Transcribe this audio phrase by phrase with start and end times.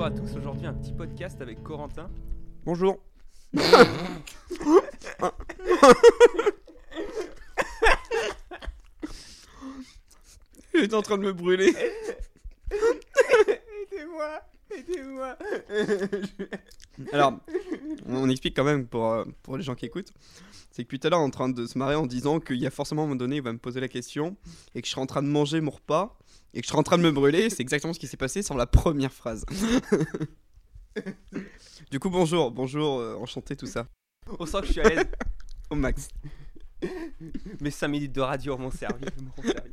[0.00, 2.08] Bonjour à tous, aujourd'hui un petit podcast avec Corentin.
[2.64, 3.00] Bonjour.
[10.74, 11.74] J'étais en train de me brûler.
[13.92, 14.40] Aidez-moi
[14.74, 15.36] Aidez-moi
[17.12, 17.34] Alors,
[18.06, 20.14] on explique quand même pour, euh, pour les gens qui écoutent.
[20.70, 22.56] C'est que tout à l'heure, on est en train de se marrer en disant qu'il
[22.56, 24.34] y a forcément un moment donné, il va me poser la question
[24.74, 26.16] et que je serai en train de manger mon repas
[26.54, 27.50] et que je serai en train de me brûler.
[27.50, 29.44] C'est exactement ce qui s'est passé sur la première phrase.
[31.90, 33.86] du coup, bonjour, bonjour, euh, enchanté, tout ça.
[34.38, 35.06] On sent que je suis à l'aise.
[35.70, 36.08] Au max.
[37.60, 39.04] Mes 5 minutes de radio m'ont servi.
[39.22, 39.70] m'ont servi.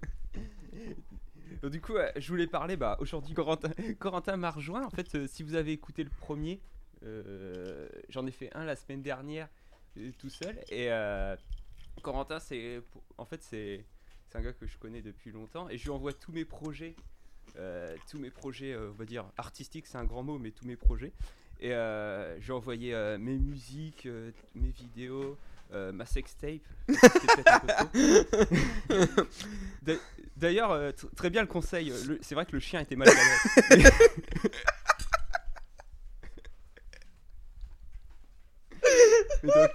[1.61, 2.77] Donc, du coup, euh, je voulais parler.
[2.77, 4.85] Bah, aujourd'hui, Corentin, Corentin m'a rejoint.
[4.85, 6.61] En fait, euh, si vous avez écouté le premier,
[8.09, 9.47] j'en ai fait un la semaine dernière
[10.19, 10.59] tout seul.
[10.69, 10.89] Et
[12.01, 12.81] Corentin, c'est
[13.17, 13.85] en fait c'est
[14.29, 16.95] c'est un gars que je connais depuis longtemps et je lui envoie tous mes projets,
[17.57, 20.65] euh, tous mes projets, euh, on va dire artistiques, c'est un grand mot, mais tous
[20.65, 21.11] mes projets.
[21.59, 24.07] Et euh, je lui ai envoyé mes musiques,
[24.53, 25.37] mes vidéos,
[25.71, 26.61] ma sextape.
[30.37, 31.91] D'ailleurs, tr- très bien le conseil.
[32.21, 33.07] C'est vrai que le chien était mal
[39.43, 39.71] donc,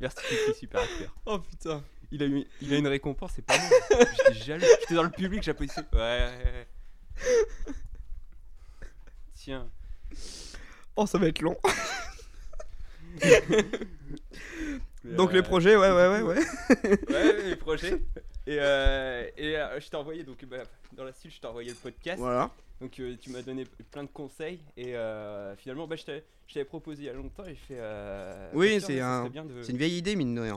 [0.00, 1.14] Merci, Kiki, super acteur.
[1.26, 1.82] Oh putain.
[2.10, 3.68] Il a, eu, il a une récompense, c'est pas moi.
[4.28, 4.66] J'étais jaloux.
[4.82, 5.80] J'étais dans le public, j'applaudissais.
[5.92, 6.66] Ouais, ouais, ouais.
[9.34, 9.68] Tiens.
[10.96, 11.56] Oh, ça va être long.
[15.04, 16.22] Donc, Euh, les projets, ouais, ouais, ouais.
[16.22, 16.44] Ouais,
[17.10, 18.00] ouais, les projets.
[18.46, 20.58] Et, euh, et euh, je t'ai envoyé, donc bah,
[20.92, 22.18] dans la suite, je t'ai envoyé le podcast.
[22.18, 22.50] Voilà.
[22.80, 24.60] Donc euh, tu m'as donné plein de conseils.
[24.76, 24.94] Et
[25.56, 27.76] finalement, bah, je t'avais proposé il y a longtemps et je fais.
[27.78, 30.56] euh, Oui, c'est un- de- une vieille idée, mine de rien.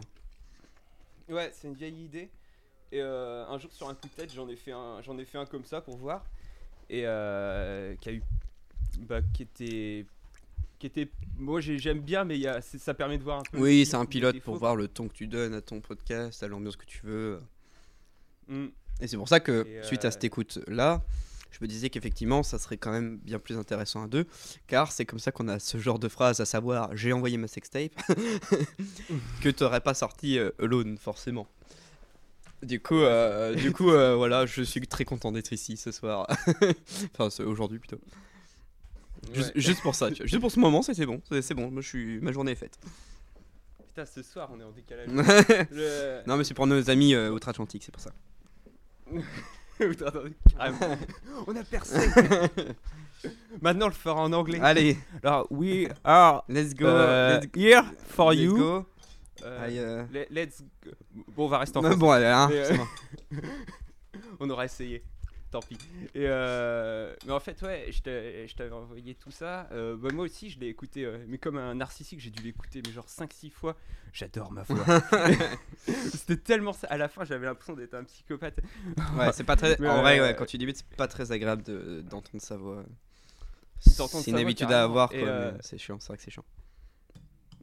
[1.29, 2.29] Ouais, c'est une vieille idée.
[2.91, 5.45] Et un jour, sur un coup de tête, j'en ai fait un, ai fait un
[5.45, 6.25] comme ça pour voir.
[6.89, 7.05] Et qui
[8.09, 8.21] a eu.
[8.99, 10.05] Bah, qui était.
[10.79, 11.09] Qui était.
[11.37, 13.57] Moi, j'ai- j'aime bien, mais y a, ça permet de voir un peu.
[13.59, 16.47] Oui, c'est un pilote pour voir le ton que tu donnes à ton podcast, à
[16.47, 17.39] l'ambiance que tu veux.
[18.47, 18.67] Mm.
[19.01, 21.01] Et c'est pour ça que, Et, suite à euh, cette écoute-là,
[21.57, 24.25] je me disais qu'effectivement, ça serait quand même bien plus intéressant à deux,
[24.67, 27.47] car c'est comme ça qu'on a ce genre de phrase, à savoir j'ai envoyé ma
[27.47, 27.93] sextape,
[29.41, 31.47] que t'aurais pas sorti euh, alone, forcément.
[32.63, 36.27] Du coup, euh, du coup euh, voilà, je suis très content d'être ici ce soir.
[37.17, 37.99] enfin, aujourd'hui plutôt.
[39.33, 39.61] Juste, Ouais.
[39.61, 40.25] juste pour ça, tu vois.
[40.27, 41.21] juste pour ce moment, c'était bon.
[41.41, 42.19] C'est bon, moi, je suis...
[42.19, 42.79] ma journée est faite.
[43.87, 45.07] Putain, ce soir, on est en décalage.
[46.27, 48.11] non, mais c'est pour nos amis outre-Atlantique, c'est pour ça.
[50.57, 50.97] Carrément.
[51.47, 52.09] on a percé.
[53.61, 54.59] Maintenant, on le fera en anglais.
[54.61, 56.85] Allez, Alors, we are let's go.
[56.87, 58.57] euh, let's here for let's you.
[58.57, 58.85] go.
[59.43, 60.91] Euh, Allez, euh, le- let's go.
[61.35, 61.97] Bon, on va rester en français.
[61.97, 62.87] bon, allez, hein, Mais, euh, c'est bon.
[64.39, 65.03] On aura essayé.
[65.51, 65.77] Tant pis.
[66.13, 69.69] Et euh, mais en fait, ouais, je t'avais envoyé tout ça.
[69.71, 72.81] Euh, bah, moi aussi, je l'ai écouté, euh, mais comme un narcissique, j'ai dû l'écouter,
[72.85, 73.77] mais genre 5-6 fois.
[74.11, 74.83] J'adore ma voix.
[75.87, 76.87] C'était tellement ça.
[76.87, 78.59] À la fin, j'avais l'impression d'être un psychopathe.
[79.17, 79.79] Ouais, c'est pas très.
[79.87, 82.83] En vrai, ouais, quand tu débutes, c'est pas très agréable de- d'entendre sa voix.
[83.79, 85.11] C'est une habitude à avoir,
[85.61, 86.45] C'est chiant, c'est vrai que c'est chiant.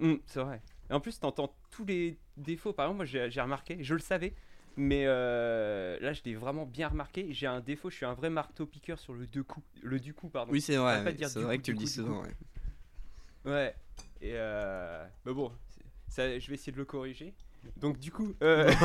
[0.01, 0.61] Hum, c'est vrai.
[0.91, 2.73] Et en plus, t'entends tous les défauts.
[2.73, 4.35] Par exemple, moi, j'ai remarqué, je le savais,
[4.77, 7.29] mais euh, là, je l'ai vraiment bien remarqué.
[7.31, 9.67] J'ai un défaut, je suis un vrai marteau-piqueur sur le deux coups.
[9.83, 10.53] Le du coup, pardon.
[10.53, 11.05] Oui, c'est vrai.
[11.29, 12.23] C'est vrai coup, que tu le dis souvent.
[12.23, 12.35] ouais.
[13.45, 13.75] Ouais.
[14.21, 15.07] Et euh...
[15.27, 15.53] Mais bon,
[16.09, 17.35] ça, je vais essayer de le corriger.
[17.77, 18.35] Donc, du coup.
[18.43, 18.73] Euh...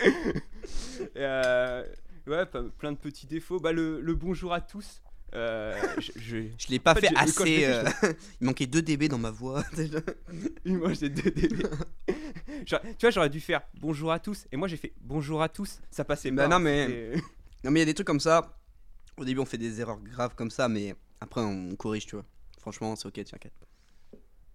[1.00, 1.84] Et, euh,
[2.26, 3.58] Ouais, plein de petits défauts.
[3.58, 5.02] Bah, le, le bonjour à tous.
[5.34, 7.64] Euh, je, je- Je l'ai pas En fait, assez.
[7.64, 7.84] euh,
[8.40, 9.62] Il manquait 2 dB dans ma voix.
[10.64, 11.62] Moi j'ai deux dB.
[12.66, 14.46] Genre, tu vois, j'aurais dû faire bonjour à tous.
[14.52, 15.78] Et moi j'ai fait bonjour à tous.
[15.90, 16.48] Ça passait Bah pas.
[16.48, 17.22] non, mais- c'était-
[17.64, 18.56] non, mais il y a des trucs comme ça.
[19.16, 22.24] Au début, on fait des erreurs graves comme ça, mais après, on corrige, tu vois.
[22.58, 23.52] Franchement, c'est ok, t'inquiète.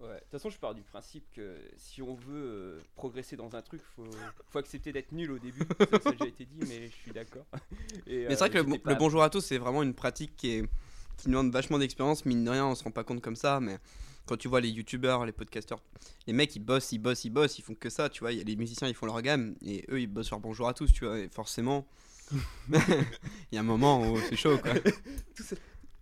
[0.05, 0.15] Ouais.
[0.15, 3.61] De toute façon, je pars du principe que si on veut euh, progresser dans un
[3.61, 4.05] truc, faut,
[4.49, 5.63] faut accepter d'être nul au début.
[5.79, 7.45] ça, ça a déjà été dit, mais je suis d'accord.
[8.05, 10.51] Mais c'est euh, vrai que le, bon- bonjour à tous, c'est vraiment une pratique qui,
[10.51, 10.69] est,
[11.17, 12.25] qui demande vachement d'expérience.
[12.25, 13.77] Mine de rien, on se rend pas compte comme ça, mais
[14.25, 15.81] quand tu vois les youtubeurs, les podcasteurs,
[16.27, 18.31] les mecs ils bossent, ils bossent, ils bossent, ils font que ça, tu vois.
[18.31, 20.73] Y a les musiciens, ils font leur gamme et eux ils bossent sur bonjour à
[20.73, 21.19] tous, tu vois.
[21.19, 21.87] Et forcément,
[22.69, 22.75] il
[23.51, 24.73] y a un moment où c'est chaud quoi.
[25.35, 25.55] Tout ça,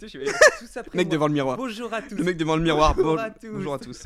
[0.08, 0.26] sais, je vais
[0.60, 1.14] tout ça après mec moi.
[1.14, 1.58] devant le miroir.
[1.58, 2.16] Bonjour à tous.
[2.16, 2.96] Le mec devant le miroir.
[2.96, 3.50] Bonjour bon- à tous.
[3.52, 4.04] bonjour à tous.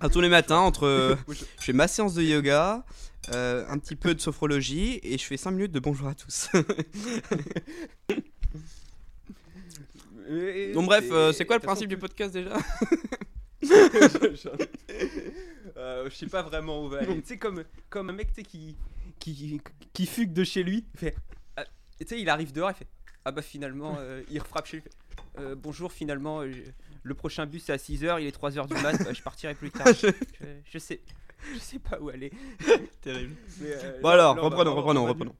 [0.00, 1.16] À tous les matins, entre.
[1.26, 1.46] Bonjour.
[1.58, 2.84] je fais ma séance de yoga,
[3.32, 6.48] euh, un petit peu de sophrologie et je fais 5 minutes de bonjour à tous.
[10.74, 12.56] Donc, bref, euh, c'est quoi le principe du podcast déjà
[15.76, 17.20] Euh, je sais pas vraiment où on va aller.
[17.20, 18.76] Tu sais, comme, comme un mec qui,
[19.18, 19.60] qui,
[19.92, 20.86] qui fugue de chez lui.
[20.96, 21.14] Fait,
[22.00, 22.86] tu sais, il arrive dehors, il fait
[23.28, 24.84] Ah bah finalement, euh, il refrappe chez
[25.40, 26.52] Euh, bonjour, finalement, euh,
[27.02, 29.72] le prochain bus c'est à 6h, il est 3h du mat, bah, je partirai plus
[29.72, 29.88] tard.
[30.00, 30.06] je,
[30.64, 31.00] je sais,
[31.52, 32.30] je sais pas où aller.
[33.02, 33.34] Terrible.
[33.60, 35.34] Mais, euh, Bon là- alors, là, on va reprenons, reprenons, reprenons.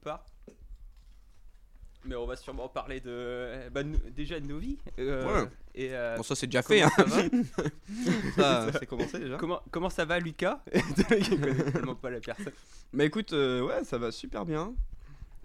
[2.07, 4.79] Mais on va sûrement parler de bah, déjà de nos vies.
[4.99, 5.49] euh, Ouais.
[5.77, 6.91] Et euh, Bon, ça c'est déjà fait, hein.
[6.97, 7.17] comment
[8.37, 9.37] ça va ça c'est commencé déjà.
[9.37, 10.61] comment, comment ça va, Lucas?
[11.09, 12.53] Tellement pas la personne.
[12.93, 14.75] Mais écoute, euh, ouais, ça va super bien.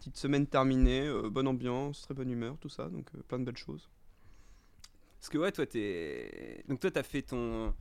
[0.02, 3.44] Petite semaine terminée, euh, bonne ambiance, très bonne humeur, tout ça, donc euh, plein de
[3.46, 3.88] belles choses.
[5.20, 6.64] Parce que ouais, toi, t'es.
[6.68, 7.72] Donc toi, t'as fait ton.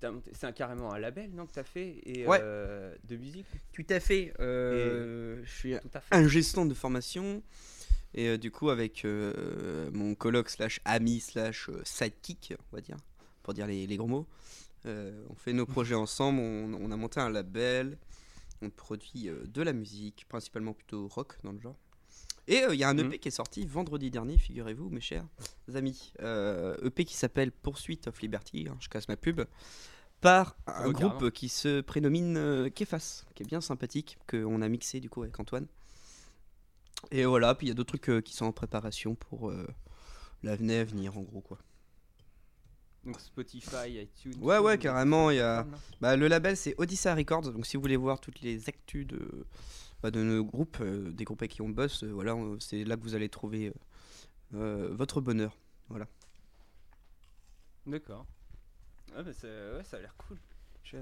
[0.00, 2.38] t'as monté- C'est un, carrément un label, non, que t'as fait et, Ouais.
[2.40, 3.44] euh, de musique?
[3.74, 4.32] Tout à fait.
[4.40, 5.74] euh, Je suis
[6.10, 7.42] un gestion de formation.
[8.14, 12.96] Et euh, du coup, avec euh, mon coloc slash ami slash sidekick, on va dire,
[13.42, 14.26] pour dire les, les gros mots,
[14.86, 16.38] euh, on fait nos projets ensemble.
[16.40, 17.98] On, on a monté un label.
[18.62, 21.76] On produit euh, de la musique, principalement plutôt rock dans le genre.
[22.48, 23.18] Et euh, il y a un EP Mhm.
[23.18, 25.26] qui est sorti vendredi dernier, figurez-vous, mes chers
[25.74, 26.12] amis.
[26.20, 29.42] Euh, EP qui s'appelle Poursuite of Liberty, hein, je casse ma pub,
[30.20, 31.30] par un Ouais, groupe carrément.
[31.30, 35.38] qui se prénomine euh, Kefas, qui est bien sympathique, qu'on a mixé du coup avec
[35.40, 35.66] Antoine.
[37.10, 39.52] Et voilà, puis il y a d'autres trucs qui sont en préparation pour
[40.42, 41.58] l'avenir à venir, en gros quoi.
[43.06, 44.34] Donc Spotify, iTunes.
[44.40, 45.66] Ouais, ouais, carrément, y a-.
[46.00, 49.46] Bah, le label c'est Odyssey Records, donc si vous voulez voir toutes les actus de,
[50.02, 52.96] bah, de nos groupes, euh, des groupes avec qui on bosse, euh, voilà, c'est là
[52.96, 53.72] que vous allez trouver
[54.54, 55.56] euh, votre bonheur.
[57.86, 58.26] D'accord.
[59.14, 60.38] Ah bah ça, ouais, ça a l'air cool.
[60.82, 60.96] Je-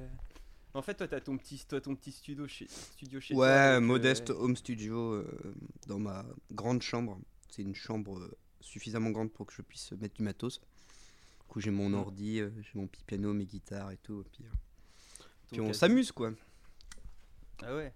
[0.75, 3.47] En fait, toi, t'as ton petit, toi, ton petit studio chez, studio chez toi.
[3.47, 5.25] Ouais, modeste home studio
[5.87, 7.19] dans ma grande chambre.
[7.49, 8.29] C'est une chambre
[8.61, 10.61] suffisamment grande pour que je puisse mettre du matos.
[11.55, 11.95] Coup, j'ai mon Mm.
[11.95, 14.23] ordi, euh, j'ai mon petit piano, mes guitares et tout.
[14.23, 14.49] et puis, euh,
[15.53, 15.79] puis on casier.
[15.79, 16.33] s'amuse quoi.
[17.63, 17.93] Ah ouais.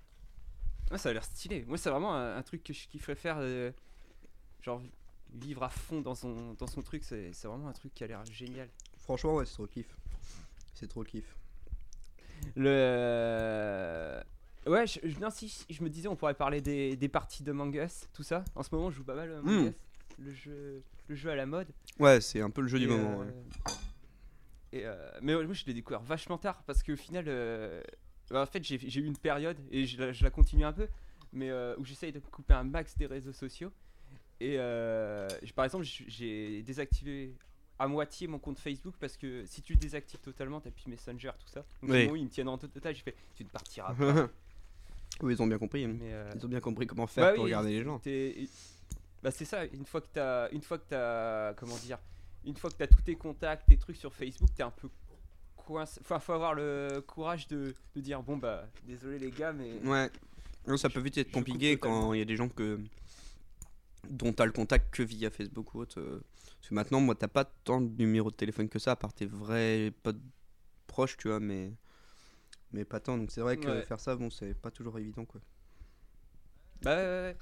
[0.93, 1.65] Ouais, ça a l'air stylé.
[1.67, 3.39] Moi, c'est vraiment un, un truc que je kifferais faire.
[3.41, 3.73] euh,
[4.63, 4.81] genre,
[5.35, 8.25] vivre à fond dans son, dans son truc, c'est vraiment un truc qui a l'air
[8.27, 8.69] génial.
[8.99, 9.87] Franchement, ouais, c'est trop kiff.
[10.75, 11.37] C'est trop kiff.
[12.99, 14.21] Le.
[14.67, 17.53] Ouais, je, je- non, si, je me disais, on pourrait parler des, des parties de
[17.53, 18.45] Mangus, tout ça.
[18.55, 19.73] En ce moment, je joue pas mal Mangus,
[20.19, 21.69] le, jeu, le jeu à la mode.
[21.99, 23.23] Ouais, c'est un peu le jeu du moment.
[23.23, 23.33] euh, ouais.
[24.73, 27.83] et, euh, mais moi, je l'ai découvert vachement tard parce qu'au final, euh,
[28.31, 30.89] bah, en fait, j'ai eu une période et je, la- je la continue un peu,
[31.33, 33.73] mais où j'essaye de couper un max des réseaux sociaux.
[34.41, 34.57] Et
[35.55, 37.35] par exemple, j'ai désactivé
[37.81, 41.31] à moitié mon compte Facebook parce que si tu le désactives totalement, t'as plus Messenger,
[41.39, 41.65] tout ça.
[41.83, 42.09] Donc, Oui.
[42.17, 42.95] ils me tiennent en total.
[42.95, 44.29] J'ai fait, tu ne partiras pas.
[45.23, 45.85] oui, ils ont bien compris.
[45.85, 45.95] hein.
[45.99, 48.01] mais, euh, Ils ont bien compris comment faire bah pour oui, regarder les gens.
[49.23, 51.99] Bah c'est ça, une fois que t'as, une fois que t'as, comment dire,
[52.45, 54.89] une fois que t'as tous tes contacts, tes trucs sur Facebook, t'es un peu
[55.57, 56.01] coincé.
[56.03, 60.11] Enfin, faut avoir le courage de, de dire bon bah désolé les gars, mais Ouais.
[60.67, 62.79] Non, ça peut vite être compliqué quand il y a des gens que
[64.09, 65.99] dont tu as le contact que via Facebook ou autre.
[66.01, 66.23] euh,
[66.59, 69.13] Parce que maintenant, moi, t'as pas tant de numéros de téléphone que ça, à part
[69.13, 70.21] tes vrais potes
[70.87, 71.73] proches, tu vois, mais,
[72.73, 73.19] mais pas tant.
[73.19, 73.83] Donc c'est vrai que Ouais.
[73.83, 75.41] faire ça, bon, c'est pas toujours évident, quoi.
[76.83, 77.37] bah ouais, ouais, ouais.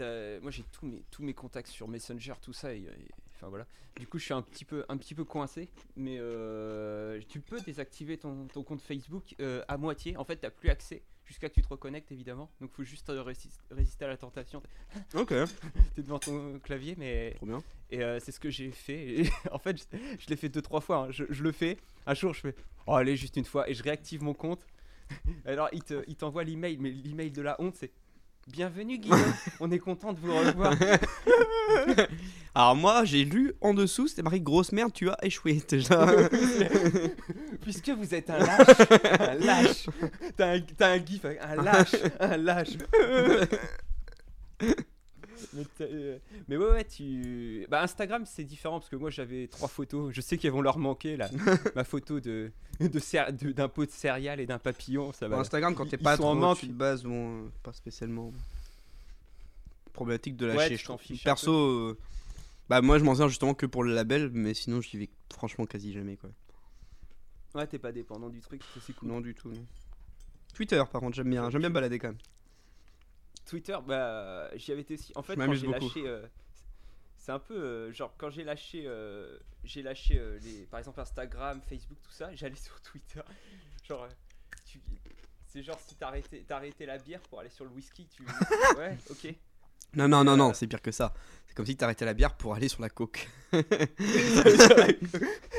[0.00, 2.88] Moi j'ai tous mes tous mes contacts sur Messenger, tout ça, et, et-
[3.34, 3.66] enfin voilà.
[3.98, 7.60] Du coup, je suis un petit peu un petit peu coincé, mais euh, tu peux
[7.60, 10.16] désactiver ton, ton compte Facebook euh, à moitié.
[10.16, 12.50] En fait, t'as plus accès jusqu'à que tu te reconnectes évidemment.
[12.60, 14.62] Donc, faut juste euh, résis- résister à la tentation.
[15.14, 15.32] Ok,
[15.94, 17.62] T'es devant ton clavier, mais trop bien.
[17.90, 19.20] Et euh, c'est ce que j'ai fait.
[19.22, 20.96] Et en fait, je, je l'ai fait deux, trois fois.
[21.06, 21.10] hein.
[21.10, 21.78] Je, je le fais.
[22.06, 22.54] Un jour, je fais
[22.86, 23.68] Oh, allez, juste une fois.
[23.68, 24.64] Et je réactive mon compte.
[25.44, 26.76] Alors, il te- il t'envoie l'email.
[26.78, 27.90] Mais l'email de la honte, c'est
[28.46, 29.34] Bienvenue, Guillaume.
[29.60, 30.72] On est content de vous revoir.
[32.54, 35.60] Alors moi, j'ai lu en dessous, c'était marqué grosse merde, tu as échoué.
[35.70, 36.08] Genre-
[37.62, 38.66] Puisque vous êtes un lâche.
[39.20, 39.86] Un lâche.
[40.36, 41.24] T'as un, t'as un gif.
[41.24, 41.96] Un lâche.
[42.20, 42.76] Un lâche.
[45.52, 47.66] Mais, euh, mais ouais, ouais, tu.
[47.68, 50.12] Bah, Instagram, c'est différent parce que moi j'avais trois photos.
[50.14, 51.28] Je sais qu'elles vont leur manquer là.
[51.76, 52.50] Ma photo de
[52.80, 55.36] de cér- de- d'un pot de céréales et d'un papillon, ça va.
[55.36, 56.64] Bon, Instagram, quand t'es pas trop en manque.
[56.64, 58.32] de base, bon, euh, pas spécialement
[59.92, 60.76] problématique de Ouais, lâcher.
[60.76, 61.98] tu je t'en un Perso, euh,
[62.68, 65.64] bah moi je m'en sers justement que pour le label, mais sinon j'y vais franchement
[65.66, 66.30] quasi jamais quoi.
[67.54, 69.08] Ouais, t'es pas dépendant du truc, c'est cool.
[69.08, 69.48] Non du tout.
[69.50, 69.64] Non.
[70.54, 72.18] Twitter, par contre, j'aime bien, j'aime bien balader quand même.
[73.46, 75.12] Twitter, bah j'y avais été aussi.
[75.14, 76.26] En fait, quand j'ai lâché, euh,
[77.16, 81.62] c'est un peu euh, genre quand j'ai lâché, euh, j'ai lâché les, par exemple Instagram,
[81.68, 83.22] Facebook, tout ça, j'allais sur Twitter.
[83.84, 84.08] Genre,
[85.46, 88.22] c'est genre si t'arrêtais, t'arrêtais la bière pour aller sur le whisky, tu,
[88.76, 89.34] ouais, ok.
[89.94, 91.14] Non non non non, c'est pire que ça.
[91.46, 93.28] C'est comme si t'arrêtais la bière pour aller sur la coke.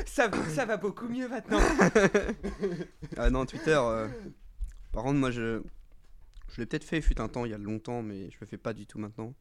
[0.06, 1.60] ça, ça va beaucoup mieux maintenant.
[3.16, 3.82] ah non Twitter.
[4.92, 5.64] Par contre moi je
[6.52, 8.58] je l'ai peut-être fait, fut un temps, il y a longtemps, mais je le fais
[8.58, 9.34] pas du tout maintenant.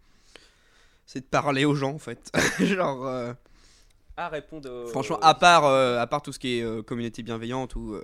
[1.07, 2.31] C'est de parler aux gens, en fait.
[2.61, 3.33] Genre, euh,
[4.17, 7.23] Ah, répondre aux- franchement, à part, euh, à part tout ce qui est euh, communauté
[7.23, 8.03] bienveillante ou euh,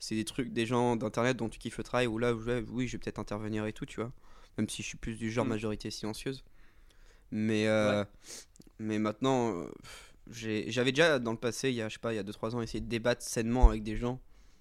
[0.00, 2.92] c'est des trucs, des gens d'internet dont tu kiffes le travail, où là, oui, je
[2.92, 4.10] vais peut-être intervenir et tout, tu vois.
[4.58, 5.50] Même si je suis plus du genre Mm.
[5.50, 6.42] majorité silencieuse.
[7.30, 8.04] Mais, euh,
[8.80, 9.54] mais maintenant,
[10.28, 12.54] j'avais déjà dans le passé, il y a, je sais pas, il y a 2-3
[12.56, 14.20] ans, essayé de débattre sainement avec des gens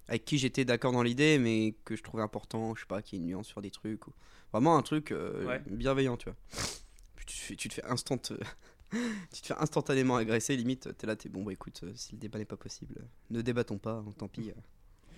[0.10, 3.18] avec qui j'étais d'accord dans l'idée, mais que je trouvais important, je sais pas, qu'il
[3.18, 4.08] y ait une nuance sur des trucs.
[4.08, 4.14] Ou...
[4.52, 5.62] Vraiment un truc euh, Ouais.
[5.70, 6.36] bienveillant, tu vois.
[7.16, 8.34] Puis tu te fais, tu te fais instant, tu
[9.42, 12.40] te fais instantanément agresser, limite, t'es là, t'es bon, bah écoute, euh, si le débat
[12.40, 14.52] n'est pas possible, euh, ne débattons pas, hein, tant pis.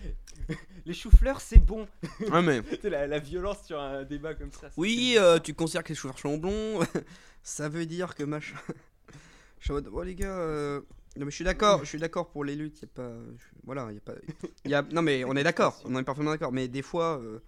[0.86, 1.88] Les choux-fleurs, c'est bon.
[2.30, 4.70] Ouais, mais la, la violence sur un débat comme ça.
[4.76, 6.80] oui, euh, tu considères que les cheveux sont blonds,
[7.44, 8.58] ça veut dire que machin.
[9.60, 10.82] Je suis en mode, oh les gars, euh,
[11.18, 13.12] non mais je suis d'accord, je suis d'accord pour les luttes, y a pas,
[13.64, 16.82] voilà, y a pas, non mais on est d'accord, on est parfaitement d'accord, mais des
[16.82, 17.40] fois, euh,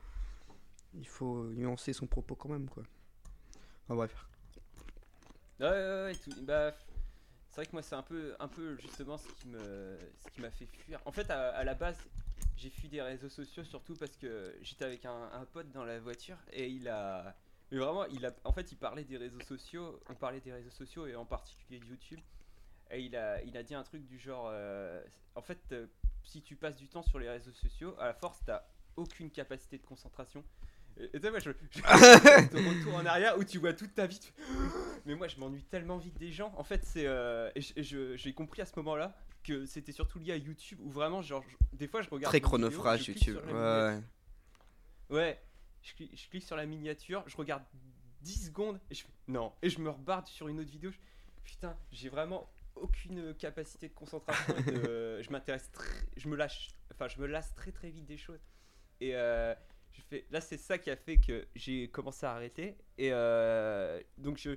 [0.94, 2.84] il faut nuancer son propos quand même quoi.
[3.86, 4.28] Enfin bref.
[5.60, 6.74] Ouais, ouais, ouais, tout- bah,
[7.50, 10.42] c'est vrai que moi, c'est un peu, un peu justement ce qui me, ce qui
[10.42, 11.00] m'a fait fuir.
[11.06, 11.98] En fait, à, la base,
[12.58, 16.00] j'ai fui des réseaux sociaux surtout parce que j'étais avec un, un pote dans la
[16.00, 17.36] voiture et il a,
[17.72, 20.00] mais vraiment, il a, en fait, il parlait des réseaux sociaux.
[20.10, 22.20] On parlait des réseaux sociaux et en particulier de YouTube.
[22.92, 25.04] Et il a, il a dit un truc du genre, euh,
[25.36, 25.88] en fait, euh,
[26.24, 28.64] si tu passes du temps sur les réseaux sociaux, à la force, t'as
[28.96, 30.44] aucune capacité de concentration.
[30.98, 31.82] Et tu sais, moi, je, je,
[32.80, 34.20] retour en arrière où tu vois toute ta vie.
[34.20, 34.32] tu
[35.06, 36.54] Mais moi, je m'ennuie tellement vite des gens.
[36.56, 37.08] En fait, c'est.
[37.08, 41.44] euh, j'ai compris à ce moment-là que c'était surtout lié à YouTube où vraiment, genre,
[41.50, 42.30] je- des fois, je regarde.
[42.32, 43.38] Très vidéo, chronophage YouTube.
[43.48, 44.02] Ouais.
[45.10, 45.42] Ouais,
[45.82, 47.64] je clique, je clique sur la miniature, je regarde
[48.22, 49.52] 10 secondes et je fais non.
[49.62, 50.92] Et je me rebarde sur une autre vidéo.
[50.92, 50.98] je-
[51.44, 54.56] putain, j'ai vraiment aucune capacité de concentration.
[54.58, 55.90] et de- je m'intéresse très.
[56.18, 56.70] Je me lâche.
[56.94, 58.42] Enfin, je me lasse très très vite des choses.
[59.02, 59.54] Et euh,
[59.92, 62.78] je fais, là, c'est ça qui a fait que j'ai commencé à arrêter.
[62.98, 64.52] Et euh, donc, je,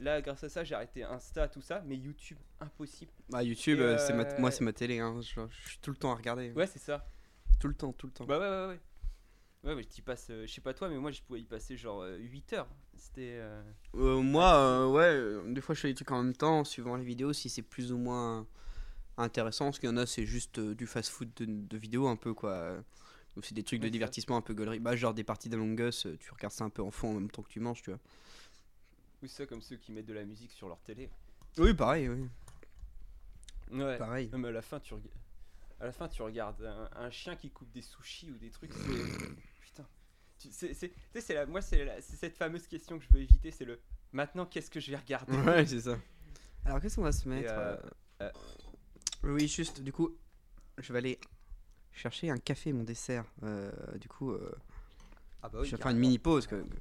[0.00, 1.82] là, grâce à ça, j'ai arrêté Insta, tout ça.
[1.86, 3.10] Mais YouTube, impossible.
[3.30, 5.20] Bah YouTube, euh, c'est ma- euh, moi c'est ma télé, hein.
[5.22, 6.52] je, je suis tout le temps à regarder.
[6.52, 7.06] Ouais, c'est ça.
[7.60, 8.24] Tout le temps, tout le temps.
[8.26, 8.80] Bah ouais, ouais, ouais.
[9.66, 11.76] Ouais, mais tu passes, euh, je sais pas toi, mais moi, je pouvais y passer
[11.76, 12.68] genre euh, 8 heures.
[12.96, 13.36] C'était.
[13.40, 13.62] euh,
[13.96, 16.96] Euh, moi, euh, ouais, euh, des fois je fais des trucs en même temps, suivant
[16.96, 18.46] les vidéos, si c'est plus ou moins
[19.16, 19.66] intéressant.
[19.66, 22.32] Parce qu'il y en a, c'est juste euh, du fast-food de, de vidéos un peu
[22.34, 22.76] quoi.
[23.36, 23.92] Ou c'est des trucs Ouais, de c'est ça.
[23.92, 24.78] divertissement un peu gaulerie.
[24.80, 27.14] Bah, genre des parties d'Among Us, euh, tu regardes ça un peu en fond en
[27.14, 28.00] même temps que tu manges, tu vois.
[29.22, 31.10] Ou ça, comme ceux qui mettent de la musique sur leur télé.
[31.58, 32.28] Oui, pareil, oui.
[33.72, 33.98] Ouais.
[33.98, 34.28] Pareil.
[34.32, 35.10] Non, mais à la fin, tu, reg-
[35.80, 38.72] à la fin, tu regardes un, un chien qui coupe des sushis ou des trucs.
[38.72, 39.26] c'est-
[40.38, 43.12] c'est- c'est- tu sais, c'est la- moi, c'est la- c'est cette fameuse question que je
[43.14, 43.80] veux éviter c'est le
[44.12, 45.36] maintenant, qu'est-ce que je vais regarder?
[45.38, 45.98] Ouais, c'est ça.
[46.64, 47.76] Alors, qu'est-ce qu'on va se mettre euh,
[48.22, 48.30] euh,
[49.24, 50.16] Oui, juste, du coup,
[50.78, 51.18] je vais aller
[51.92, 53.24] chercher un café, mon dessert.
[53.42, 54.52] Euh, du coup, euh,
[55.42, 56.46] Ah bah je vais faire une mini pause.
[56.46, 56.76] Que, que-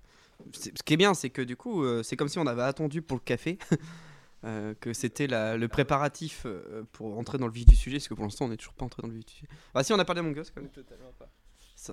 [0.53, 2.63] c'est- Ce qui est bien, c'est que du coup, euh, c'est comme si on avait
[2.63, 3.57] attendu pour le café.
[4.43, 8.07] euh, que c'était la- le préparatif euh, pour entrer dans le vif du sujet, parce
[8.07, 9.47] que pour l'instant on n'est toujours pas entré dans le vif du sujet.
[9.73, 10.69] Ah si, on a parlé d'Among Us quand même.
[10.69, 11.27] Totalement pas.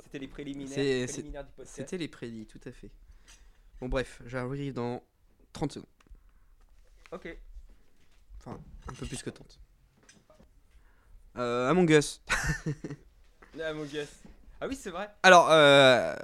[0.00, 1.12] C'était les préliminaires, du
[1.56, 1.58] podcast.
[1.64, 2.90] C'était les prédits, tout à fait.
[3.80, 5.02] Bon bref, j'arrive dans
[5.52, 5.88] 30 secondes.
[7.10, 7.36] Ok.
[8.46, 8.58] Un
[8.98, 9.60] peu plus que 30.
[11.36, 12.22] Euh, Among Us.
[13.60, 14.08] Ah, mon guess.
[14.62, 15.10] Ah oui, c'est vrai.
[15.22, 16.14] Alors, euh,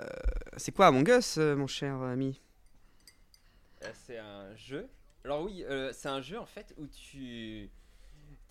[0.56, 2.40] c'est quoi Among Us, euh, mon cher ami?
[3.84, 4.88] Euh, c'est un jeu.
[5.25, 7.68] Alors oui, euh, c'est un jeu en fait où tu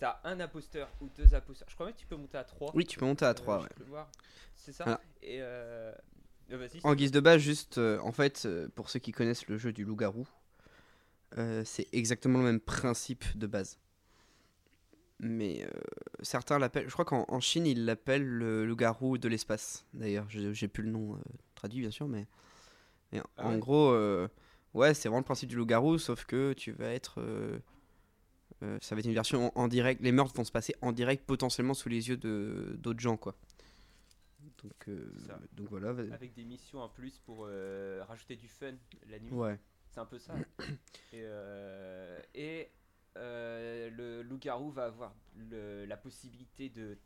[0.04, 1.68] as un imposteur ou deux imposteurs.
[1.68, 2.72] Je crois même que tu peux monter à 3.
[2.74, 3.68] Oui, tu peux monter à 3, ouais.
[4.54, 4.84] C'est ça.
[4.84, 5.00] Voilà.
[5.22, 5.92] Et euh...
[6.52, 6.68] euh.
[6.82, 9.72] En guise de base, juste, euh, en fait, euh, pour ceux qui connaissent le jeu
[9.72, 10.26] du loup-garou,
[11.36, 13.78] euh, c'est exactement le même principe de base.
[15.20, 15.70] Mais euh,
[16.22, 19.84] certains l'appellent, je crois qu'en en Chine, ils l'appellent le loup-garou de l'espace.
[19.92, 21.18] D'ailleurs, j'ai plus le nom euh,
[21.54, 22.26] traduit, bien sûr, mais,
[23.12, 24.28] mais Ah en ouais gros, euh,
[24.74, 27.20] ouais, c'est vraiment le principe du loup-garou, sauf que tu vas être.
[28.62, 30.00] Euh, ça va être une version en, en direct.
[30.02, 33.34] Les meurtres vont se passer en direct, potentiellement sous les yeux de d'autres gens, quoi.
[34.62, 35.12] Donc, euh,
[35.52, 35.90] donc voilà.
[36.12, 38.72] Avec des missions en plus pour euh, rajouter du fun
[39.08, 39.30] la nuit.
[39.32, 39.58] Ouais.
[39.90, 40.34] C'est un peu ça.
[41.12, 42.70] et euh, et
[43.16, 46.96] le loup-garou va avoir le- la possibilité de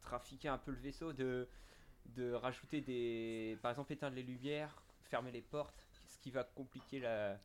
[0.00, 1.48] trafiquer un peu le vaisseau, de,
[2.16, 3.58] de rajouter des.
[3.62, 7.38] Par exemple, éteindre les lumières, fermer les portes, ce qui va compliquer la.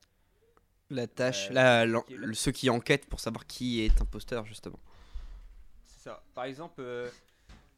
[0.90, 4.80] La tâche, Euh, la- qui le- ceux qui enquêtent pour savoir qui est imposteur, justement.
[5.88, 6.22] C'est ça.
[6.36, 7.10] Par exemple, euh,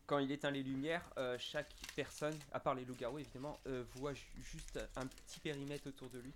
[0.06, 3.60] quand il éteint les lumières, euh, chaque personne, à part les loups-garous évidemment,
[3.96, 6.32] voit ju- juste un petit périmètre autour de lui.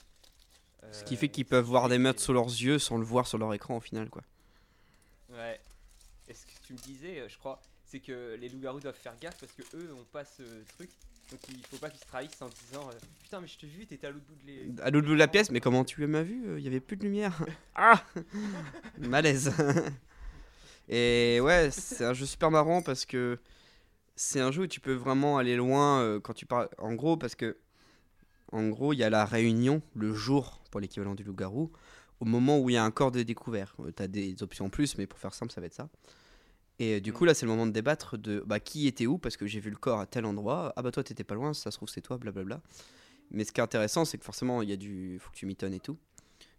[0.94, 3.38] Ce qui fait qu'ils peuvent voir des meurtres sous leurs yeux sans le voir sur
[3.38, 4.22] leur écran au final, quoi.
[5.30, 5.60] Ouais.
[6.30, 9.38] Et ce que tu me disais, je crois, c'est que les loups-garous doivent faire gaffe
[9.40, 10.44] parce que eux ont pas ce
[10.78, 10.90] truc.
[11.32, 12.94] Donc il faut pas qu'ils se trahissent en disant euh,
[13.24, 14.82] Putain, mais je t'ai vu, t'étais à l'autre bout de les.
[14.82, 16.98] À l'autre bout de la pièce, mais comment tu m'as vu Il y avait plus
[16.98, 17.40] de lumière.
[17.76, 18.04] Ah
[18.98, 19.54] Malaise.
[20.90, 23.40] Et ouais, c'est un jeu super marrant parce que
[24.16, 26.68] c'est un jeu où tu peux vraiment aller loin euh, quand tu parles.
[26.80, 27.58] En gros, parce que
[28.52, 31.72] en gros, il y a la réunion le jour pour l'équivalent du loup-garou,
[32.20, 33.76] au moment où il y a un corps de découvert.
[33.96, 35.90] tu as des options en plus, mais pour faire simple, ça va être ça.
[36.80, 37.14] Et euh, du Mm.
[37.14, 39.60] coup, là, c'est le moment de débattre de bah, qui était où, parce que j'ai
[39.60, 40.74] vu le corps à tel endroit.
[40.76, 42.62] Ah bah toi, t'étais pas loin, ça se trouve, c'est toi, blablabla.
[43.32, 45.20] Mais ce qui est intéressant, c'est que forcément, il y a du.
[45.20, 45.98] faut que tu mitonnes et tout.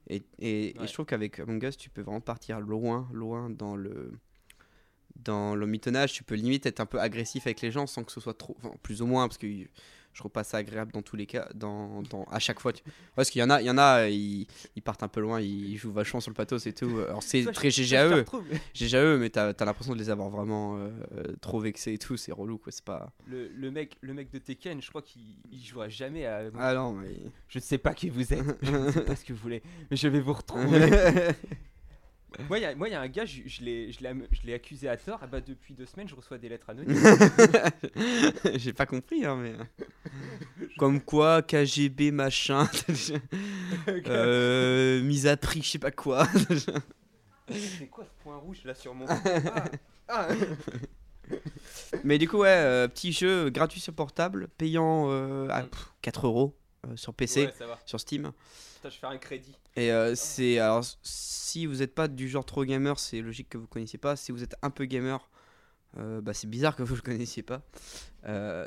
[0.09, 3.77] Et, et, et je trouve qu'avec Among Us, tu peux vraiment partir loin, loin dans
[3.77, 4.13] le.
[5.17, 8.13] Dans le mitonnage, tu peux limite être un peu agressif avec les gens sans que
[8.13, 8.57] ce soit trop.
[8.63, 9.47] Enfin, plus ou moins, parce que
[10.13, 12.73] je trouve pas ça agréable dans tous les cas, dans, dans, à chaque fois.
[13.15, 15.41] parce qu'il y en a, il y en a ils, ils partent un peu loin,
[15.41, 17.01] ils jouent vachement sur le pathos et tout.
[17.09, 18.25] Alors c'est très GGAE.
[18.75, 20.91] GGAE, mais t'as as, l'impression de les avoir vraiment euh,
[21.41, 23.13] trop vexés et tout, c'est relou quoi, c'est pas.
[23.27, 26.43] Le, le mec, le mec de Tekken, je crois qu'il il jouera jamais à.
[26.59, 27.15] Ah non, mais.
[27.49, 29.63] Je ne sais pas qui vous êtes, je ne sais pas ce que vous voulez,
[29.91, 30.91] mais je vais vous retrouver.
[32.49, 35.21] moi, il y, y a un gars, je, je l'ai accusé à tort.
[35.25, 36.97] Et bah, depuis deux semaines, je reçois des lettres anonymes.
[38.55, 39.55] J'ai pas compris, hein, mais.
[40.79, 42.69] Comme quoi, KGB machin,
[43.89, 46.27] euh, mise à prix, je sais pas quoi.
[47.51, 49.07] C'est quoi ce point rouge là sur mon.
[49.09, 49.65] Ah,
[50.09, 50.29] ah.
[52.05, 55.69] mais du coup, ouais, euh, petit jeu gratuit sur portable, payant euh, à Mm.
[55.69, 56.57] pff, 4 euros
[56.87, 57.53] euh, sur PC, Ouais,
[57.85, 58.33] sur Steam.
[58.77, 59.55] Putain, je fais un crédit.
[59.77, 60.59] Et euh, c'est.
[60.59, 64.17] Alors, si vous n'êtes pas du genre trop gamer, c'est logique que vous connaissiez pas.
[64.17, 65.29] Si vous êtes un peu gamer,
[65.99, 67.63] euh, bah, c'est bizarre que vous le connaissiez pas.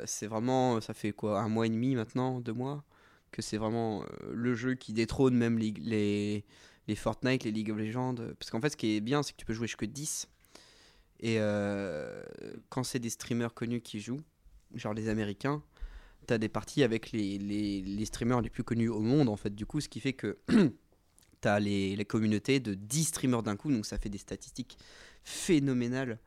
[0.06, 0.80] C'est vraiment.
[0.80, 2.84] Ça fait quoi Un mois et demi maintenant Deux mois
[3.32, 6.44] Que c'est vraiment le jeu qui détrône même les, les,
[6.86, 8.14] les Fortnite, les League of Legends.
[8.38, 10.28] Parce qu'en fait, ce qui est bien, c'est que tu peux jouer jusque 10.
[11.20, 11.38] Et
[12.68, 14.20] quand c'est des streamers connus qui jouent,
[14.74, 15.62] genre les Américains,
[16.24, 19.54] t'as des parties avec les, les, les streamers les plus connus au monde, en fait,
[19.54, 20.38] du coup, ce qui fait que
[21.40, 24.78] t'as les, les communautés de 10 streamers d'un coup, donc ça fait des statistiques
[25.24, 26.18] phénoménales,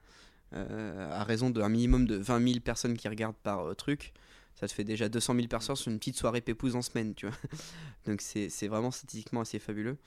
[0.54, 4.14] euh, à raison d'un minimum de 20 000 personnes qui regardent par euh, truc.
[4.56, 7.28] Ça te fait déjà 200 000 personnes sur une petite soirée pépouse en semaine, tu
[7.28, 7.36] vois.
[8.06, 9.98] Donc c'est vraiment statistiquement assez fabuleux.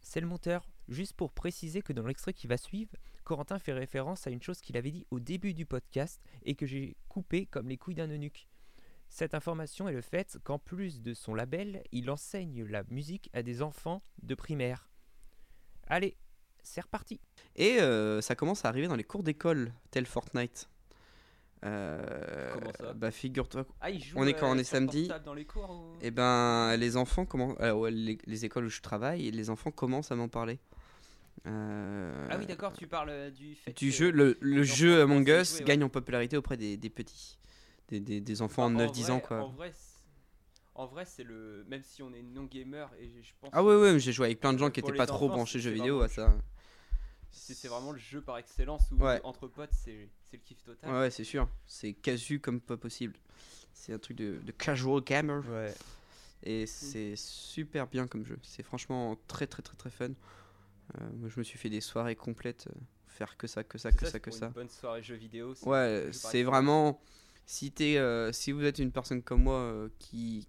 [0.00, 0.68] C'est le monteur.
[0.88, 2.92] Juste pour préciser que dans l'extrait qui va suivre,
[3.24, 6.66] Corentin fait référence à une chose qu'il avait dit au début du podcast et que
[6.66, 8.46] j'ai coupé comme les couilles d'un eunuque.
[9.08, 13.42] Cette information est le fait qu'en plus de son label, il enseigne la musique à
[13.42, 14.88] des enfants de primaire.
[15.86, 16.16] Allez,
[16.62, 17.20] c'est reparti.
[17.54, 20.68] Et euh, ça commence à arriver dans les cours d'école, tel Fortnite.
[21.64, 22.92] Euh, Comment ça?
[22.92, 25.08] Bah figure-toi Ah, il joue, On est quand on est sur samedi.
[25.24, 27.56] dans les cours ou- Et ben, les enfants commencent.
[27.60, 30.58] euh, ouais, les, les écoles où je travaille, les enfants commencent à m'en parler.
[31.46, 33.72] Euh, Ah oui, d'accord, tu parles euh, du fait.
[33.72, 35.64] Du que- jeu, le, jeu Among Us jouer, ouais.
[35.64, 37.38] gagne en popularité auprès des, des petits,
[37.88, 39.40] des, des, des enfants Enfin, de en 9-10 vrai- ans quoi.
[39.42, 39.96] En vrai, c'est-
[40.74, 41.64] en vrai, c'est le.
[41.68, 43.50] Même si on est non gamer et je pense.
[43.52, 45.06] Ah ouais, ouais, mais j'ai joué avec plein de gens qui Pour étaient les pas
[45.06, 46.34] trop branchés jeux vidéo à ça.
[47.30, 49.20] C'est c'est vraiment le jeu par excellence où Ouais.
[49.24, 50.90] entre potes, c'est c'est le kiff total.
[50.90, 51.48] Ouais, ouais, c'est sûr.
[51.66, 53.14] C'est casu comme pas possible.
[53.74, 55.42] C'est un truc de, de casual gamer.
[55.48, 55.74] Ouais.
[56.42, 58.38] Et c'est super bien comme jeu.
[58.42, 60.08] C'est franchement très très très très fun.
[60.10, 62.68] Euh, moi je me suis fait des soirées complètes.
[62.68, 64.46] euh, faire que ça, que ça, C'est que ça, que pour ça.
[64.48, 65.54] Une bonne soirée jeux vidéo.
[65.54, 67.00] c'est Ouais, c'est vraiment.
[67.46, 70.48] Si, t'es, euh, si vous êtes une personne comme moi euh, qui,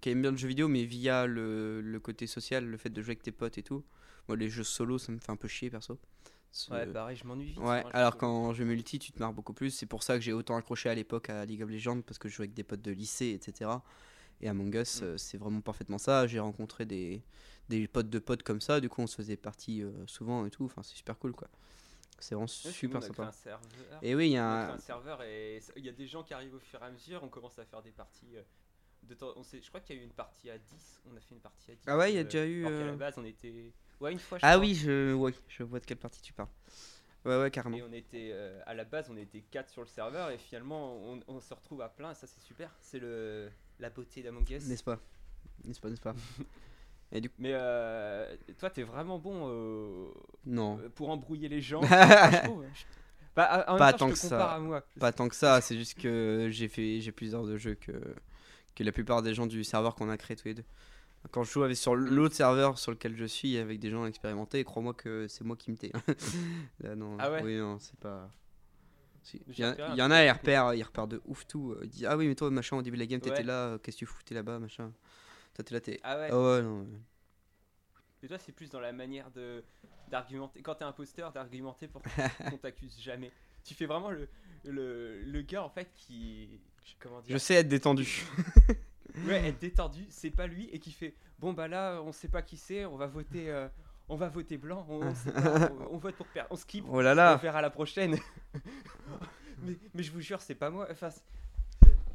[0.00, 3.00] qui aime bien le jeu vidéo, mais via le, le côté social, le fait de
[3.02, 3.84] jouer avec tes potes et tout,
[4.28, 5.98] moi les jeux solo ça me fait un peu chier perso.
[6.70, 7.58] Ouais, pareil, je m'ennuie vite.
[7.58, 9.70] Ouais, alors quand je multi, tu te marres beaucoup plus.
[9.70, 12.28] C'est pour ça que j'ai autant accroché à l'époque à League of Legends, parce que
[12.28, 13.84] je jouais avec des potes de lycée, etc.
[14.40, 15.04] Et Among Us, Mm.
[15.04, 16.26] euh, c'est vraiment parfaitement ça.
[16.26, 17.22] J'ai rencontré des,
[17.68, 20.50] des potes de potes comme ça, du coup on se faisait partie euh, souvent et
[20.50, 20.64] tout.
[20.64, 21.48] Enfin, c'est super cool quoi.
[22.18, 23.28] C'est vraiment nous, super on a créé sympa.
[23.28, 23.98] un serveur.
[24.02, 24.78] Et oui, il y On a créé un.
[24.78, 27.22] serveur et il y a des gens qui arrivent au fur et à mesure.
[27.22, 28.36] On commence à faire des parties.
[28.36, 28.42] euh,
[29.02, 31.02] de temps, on sait, je crois qu'il y a eu une partie à 10.
[31.12, 31.82] On a fait une partie à 10.
[31.86, 33.72] Ah ouais, il y a euh, déjà eu, alors qu'à euh, la base, on était.
[34.00, 34.38] Ouais, une fois.
[34.38, 34.60] je Ah crois.
[34.64, 36.48] oui, je, ouais, je vois de quelle partie tu parles.
[37.26, 37.76] Ouais, ouais, carrément.
[37.76, 40.94] Et on était euh, à la base, on était 4 sur le serveur et finalement
[40.96, 42.12] on, on se retrouve à plein.
[42.12, 42.70] Et ça, c'est super.
[42.80, 44.64] C'est le la beauté d'Among Us.
[44.66, 44.98] N'est-ce pas?
[45.64, 46.14] N'est-ce pas, n'est-ce pas?
[47.38, 50.06] Mais euh, toi, t'es vraiment bon euh,
[50.46, 50.78] Non.
[50.82, 51.80] euh, pour embrouiller les gens.
[51.82, 52.64] Enfin, je trouve.
[52.74, 52.84] Je-
[53.36, 54.28] Bah, Pas temps, tant que ça.
[54.28, 54.82] compare à moi.
[55.00, 57.92] Pas tant que ça, c'est juste que j'ai fait j'ai plus d'heures de jeu que,
[58.76, 60.64] que la plupart des gens du serveur qu'on a créé tous les deux.
[61.32, 64.62] Quand je joue avec, sur l'autre serveur sur lequel je suis avec des gens expérimentés,
[64.62, 65.90] crois-moi que c'est moi qui me tais.
[66.80, 68.30] Là, non, Ah ouais Oui, non, c'est pas.
[69.48, 71.74] Il y, en- y a, ils repèrent, ils repèrent de ouf tout.
[71.82, 73.42] Ils disent Ah oui, mais toi, machin, au début de la game, t'étais Ouais.
[73.42, 74.92] là, qu'est-ce que tu foutais là-bas, machin.
[75.54, 76.00] Toi, t'es là, t'es.
[76.02, 76.28] Ah ouais.
[76.30, 76.80] Ah ouais, non.
[76.80, 76.86] ouais.
[78.22, 79.62] Mais toi, c'est plus dans la manière de
[80.10, 80.62] d'argumenter.
[80.62, 83.30] Quand t'es imposteur, d'argumenter pour qu'on t'accuse jamais.
[83.64, 84.28] Tu fais vraiment le,
[84.64, 86.60] le, le gars en fait qui.
[86.98, 88.24] Comment dire Je sais être détendu.
[89.26, 92.42] Ouais, être détendu, c'est pas lui et qui fait bon bah là on sait pas
[92.42, 93.68] qui c'est, on va voter euh,
[94.08, 96.84] on va voter blanc, on, on sait pas, on- on vote pour perdre, on skip,
[96.88, 97.36] Oh là on là.
[97.36, 98.16] verra la prochaine.
[99.62, 100.88] mais, mais je vous jure, c'est pas moi.
[100.90, 101.10] Enfin,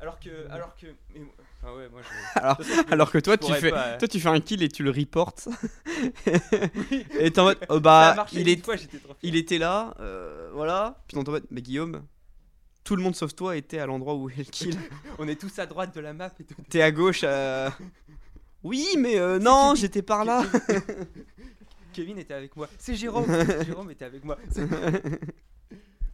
[0.01, 1.21] alors que alors que mais,
[1.61, 3.97] enfin ouais, moi je Alors, de toute façon, je- alors que toi tu fais, pas,
[3.97, 5.47] toi tu fais un kill et tu le reportes.
[7.19, 10.49] et t'es en mode, oh bah marché il est, fois, trop il était là, euh,
[10.53, 11.01] voilà.
[11.07, 12.03] Puis dans ton mode, mais Guillaume,
[12.83, 14.77] tout le monde sauf toi était à l'endroit où est le kill.
[15.19, 16.55] On est tous à droite de la map et tout.
[16.69, 17.21] T'es à gauche.
[17.23, 17.69] euh,
[18.63, 20.43] Oui, mais euh, non, Kevin- j'étais par là.
[21.93, 22.69] Kevin était avec moi.
[22.77, 23.25] C'est Jérôme.
[23.65, 24.37] Jérôme était avec moi.
[24.51, 24.67] C'est-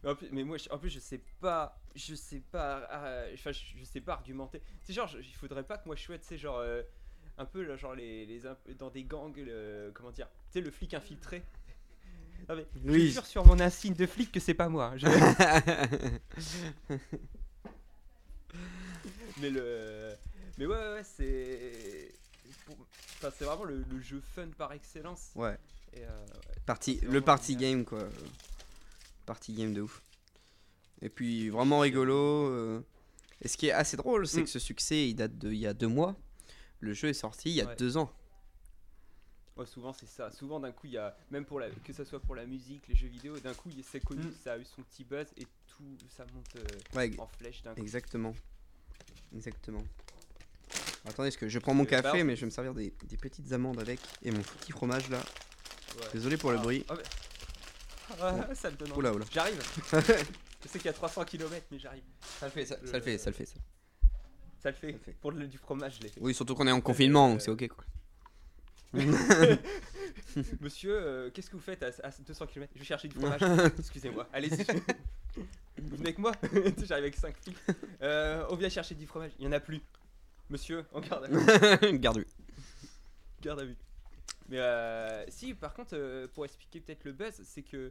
[0.06, 3.52] en plus, mais moi, je- en plus, je sais pas, je sais pas, euh, enfin,
[3.52, 4.60] je, je sais pas argumenter.
[4.82, 6.82] C'est genre, je- il faudrait pas que moi je tu sais, genre, euh,
[7.38, 8.42] un peu, là, genre les, les
[8.78, 11.42] dans des gangs, le- comment dire, tu sais, le flic infiltré.
[12.48, 13.10] Non mais, je Oui.
[13.10, 14.92] jure sur mon insigne de flic que c'est pas moi.
[14.96, 15.06] Je-
[19.40, 20.14] mais le,
[20.58, 22.12] mais ouais, ouais, ouais, c'est,
[23.18, 25.30] enfin, c'est vraiment le, le jeu fun par excellence.
[25.34, 25.56] ouais,
[25.94, 26.26] Et, euh,
[26.68, 26.74] ouais.
[26.80, 28.08] C'est le party game quoi.
[29.26, 30.02] Party game de ouf.
[31.02, 32.14] Et puis vraiment rigolo.
[32.14, 32.80] euh,
[33.42, 34.44] Et ce qui est assez drôle, c'est Mm.
[34.44, 36.16] que ce succès il date de il y a deux mois.
[36.80, 37.76] Le jeu est sorti il y a Ouais.
[37.76, 38.10] deux ans.
[39.56, 40.30] Ouais, souvent c'est ça.
[40.30, 42.86] Souvent d'un coup, il y a même pour la que ça soit pour la musique,
[42.88, 44.32] les jeux vidéo, d'un coup, il c'est connu, Mm.
[44.42, 47.74] ça a eu son petit buzz et tout ça monte euh, Ouais, en flèche d'un
[47.74, 47.80] coup.
[47.82, 48.34] exactement.
[49.34, 49.82] Exactement.
[51.04, 53.16] Attendez, parce que je prends mon Euh, café, mais je vais me servir des, des
[53.16, 55.18] petites amandes avec et mon petit fromage là.
[55.98, 56.06] Ouais.
[56.14, 56.84] Désolé pour le Ah, bruit.
[56.88, 57.02] ah, mais-
[58.20, 58.92] Ah, ça me donne.
[58.92, 59.24] Oula, oula.
[59.32, 59.60] J'arrive.
[59.92, 62.02] je sais qu'il y a 300 km, mais j'arrive.
[62.40, 63.46] Ça le fait, ça, le fait, ça le fait.
[63.46, 63.54] ça.
[64.62, 64.92] Ça le fait.
[64.92, 65.12] Ça le fait.
[65.20, 66.20] Pour le- du fromage, je l'ai fait.
[66.20, 67.84] Oui, surtout qu'on est en confinement, euh, donc c'est ok quoi.
[70.60, 73.40] Monsieur, euh, qu'est-ce que vous faites à, à 200 km Je vais chercher du fromage.
[73.78, 74.26] Excusez-moi.
[74.32, 74.64] Allez-y.
[75.78, 76.32] vous venez avec moi?
[76.84, 77.56] J'arrive avec 5 flics.
[78.02, 79.32] Euh, on vient chercher du fromage.
[79.38, 79.80] Il y en a plus.
[80.48, 81.98] Monsieur, on garde à vue.
[81.98, 82.26] Garde vue.
[83.42, 83.76] Garde à vue.
[84.48, 87.90] Mais euh, si, par contre, euh, pour expliquer peut-être le buzz, c'est que,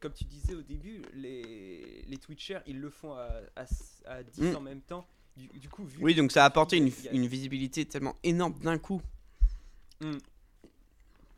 [0.00, 3.64] comme tu disais au début, les, les Twitchers, ils le font à, à,
[4.06, 4.56] à 10 Mm.
[4.56, 5.06] en même temps.
[5.36, 8.54] Du, du coup, vu Oui, donc ça a apporté une, a- une visibilité tellement énorme
[8.60, 9.00] d'un coup.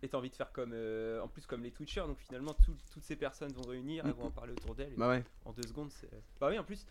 [0.02, 2.76] et t'as envie de faire comme, euh, en plus comme les Twitchers, donc finalement tout-
[2.92, 4.16] toutes ces personnes vont réunir, elles Mm.
[4.16, 4.92] vont en parler autour d'elles.
[4.96, 5.24] Bah ouais.
[5.44, 6.10] En deux secondes, c'est.
[6.40, 6.84] Bah oui, en plus,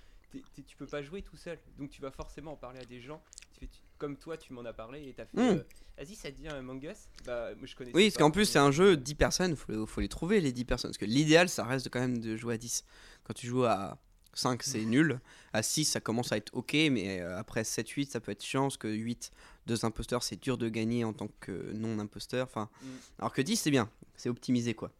[0.67, 3.21] tu peux pas jouer tout seul, donc tu vas forcément en parler à des gens.
[3.53, 5.37] Tu fais- tu- comme toi, tu m'en as parlé et t'as fait.
[5.37, 5.57] Mm.
[5.57, 5.63] euh,
[5.97, 7.91] Vas-y, ça te dit un Mangus Bah, moi je connais.
[7.93, 10.65] Oui, parce qu'en plus, c'est un jeu 10 personnes, faut, faut les trouver les 10
[10.65, 10.91] personnes.
[10.91, 12.83] Parce que l'idéal, ça reste quand même de jouer à 10.
[13.23, 13.97] Quand tu joues à
[14.33, 15.19] 5, c'est nul.
[15.53, 18.43] À 6, ça commence à être ok, mais euh, après 7, 8, ça peut être
[18.43, 18.63] chiant.
[18.63, 19.31] Parce que 8,
[19.67, 22.45] deux imposteurs, c'est dur de gagner en tant que non-imposteur.
[22.47, 22.87] Enfin, Mm.
[23.19, 24.91] Alors que 10, c'est bien, c'est optimisé quoi.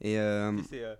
[0.00, 0.94] Et, euh, Et c'est, euh,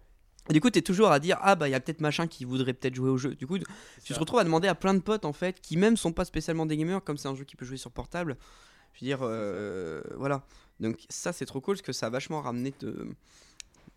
[0.48, 2.26] et du coup, tu es toujours à dire, ah bah, il y a peut-être machin
[2.26, 3.34] qui voudrait peut-être jouer au jeu.
[3.34, 5.96] Du coup, tu te retrouves à demander à plein de potes en fait qui même
[5.96, 8.36] sont pas spécialement des gamers comme c'est un jeu qui peut jouer sur portable.
[8.94, 10.44] Je veux dire, euh, voilà.
[10.78, 13.08] Donc ça c'est trop cool parce que ça a vachement ramené de...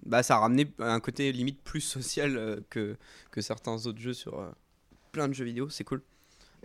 [0.06, 2.96] Bah ça a ramené un côté limite plus social euh, que,
[3.32, 4.50] que certains autres jeux sur euh,
[5.12, 6.02] plein de jeux vidéo, c'est cool.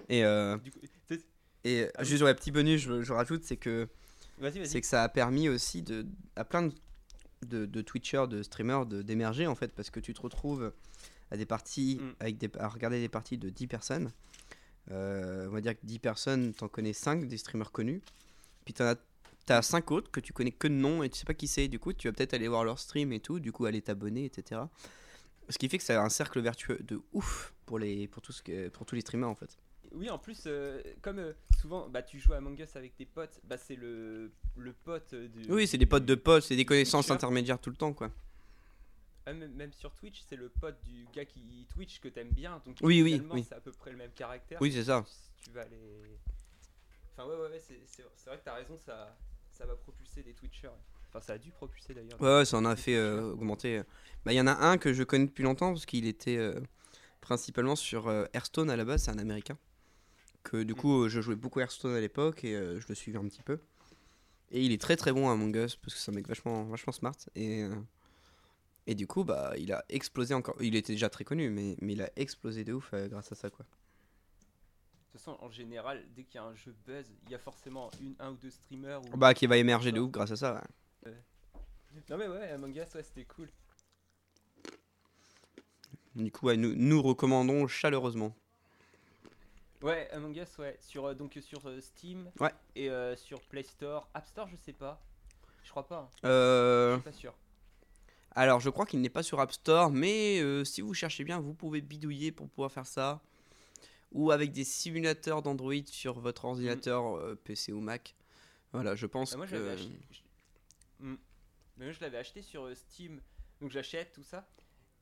[0.09, 0.23] Et,
[0.62, 0.79] Du coup,
[1.64, 3.88] et Ah juste ouais, petit bonus, je, je rajoute, c'est que
[4.64, 6.75] c'est que ça a permis aussi de, à plein de,
[7.44, 10.72] de, de Twitchers, de streamers de- d'émerger en fait, parce que tu te retrouves
[11.30, 12.12] à des parties, Mm.
[12.20, 14.12] avec des, à regarder des parties de 10 personnes.
[14.90, 18.02] Euh, on va dire que 10 personnes, t'en connais 5 des streamers connus.
[18.64, 18.96] Puis t'en as,
[19.46, 21.68] t'as 5 autres que tu connais que de nom et tu sais pas qui c'est.
[21.68, 24.24] Du coup, tu vas peut-être aller voir leur stream et tout, du coup, aller t'abonner,
[24.26, 24.61] etc.
[25.48, 28.42] Ce qui fait que c'est un cercle vertueux de ouf pour, les, pour, tout ce
[28.42, 29.57] que, pour tous les streamers en fait.
[29.94, 33.07] Oui, en plus, euh, comme euh, souvent, bah, tu joues à Among Us avec tes
[33.07, 35.50] potes, bah, c'est le, le pote du.
[35.50, 37.14] Oui, c'est des potes de potes, c'est des connaissances Twitcher.
[37.14, 38.11] intermédiaires tout le temps quoi.
[39.26, 42.61] Ah, même, même sur Twitch, c'est le pote du gars qui Twitch que t'aimes bien.
[42.66, 43.44] Donc Oui, oui, oui.
[43.48, 44.61] c'est à peu près le même caractère.
[44.61, 45.04] Oui, c'est ça.
[45.42, 45.78] Tu vas aller.
[47.16, 49.16] Enfin, ouais, ouais, ouais, c'est, vrai que t'as raison, ça,
[49.52, 50.68] ça va propulser des Twitchers.
[51.09, 52.20] Enfin, ça a dû propulser d'ailleurs.
[52.20, 53.83] Ouais, ouais, ça en a fait euh, augmenter.
[54.24, 56.38] Bah, il y en a un que je connais depuis longtemps parce qu'il était
[57.20, 59.57] principalement sur Hearthstone à la base, c'est un américain.
[60.44, 60.76] Que du Mm.
[60.76, 63.24] coup, euh, je jouais beaucoup à Hearthstone à l'époque et euh, je le suivais un
[63.26, 63.59] petit peu.
[64.50, 66.64] Et il est très très bon à Among Us parce que c'est un mec vachement,
[66.64, 67.16] vachement smart.
[67.35, 67.74] Et, euh,
[68.87, 70.54] et du coup, bah, il a explosé encore.
[70.61, 73.35] Il était déjà très connu, mais, mais il a explosé de ouf euh, grâce à
[73.35, 73.64] ça, quoi.
[73.64, 77.38] De toute façon, en général, dès qu'il y a un jeu buzz, il y a
[77.38, 79.00] forcément une, un ou deux streamers.
[79.02, 79.16] Ou...
[79.16, 80.62] Bah, qui va émerger de ouf grâce à ça.
[81.07, 81.12] ouais.
[82.11, 83.48] Non, mais ouais, Among Us, ouais, c'était cool.
[86.16, 88.37] Du coup, ouais, nous, nous recommandons chaleureusement.
[89.85, 90.77] Ouais, Among Us, ouais.
[90.81, 92.53] Sur, euh, donc sur euh, Steam Ouais.
[92.75, 94.09] et euh, sur Play Store.
[94.14, 95.01] App Store, je sais pas.
[95.62, 95.99] Je crois pas.
[96.25, 96.27] hein.
[96.29, 97.35] Euh, Je suis pas sûr.
[98.33, 101.55] Alors, je crois qu'il n'est pas sur App Store, mais si vous cherchez bien, vous
[101.55, 103.20] pouvez bidouiller pour pouvoir faire ça.
[104.12, 108.14] Ou avec des simulateurs d'Android sur votre ordinateur euh, PC ou Mac.
[108.73, 109.57] Voilà, je pense Ah, moi, je que.
[109.57, 109.90] l'avais acheté.
[110.11, 110.20] je-
[111.01, 111.16] Hmm.
[111.77, 113.20] Mais moi, je l'avais acheté sur Steam.
[113.61, 114.47] Donc j'achète tout ça.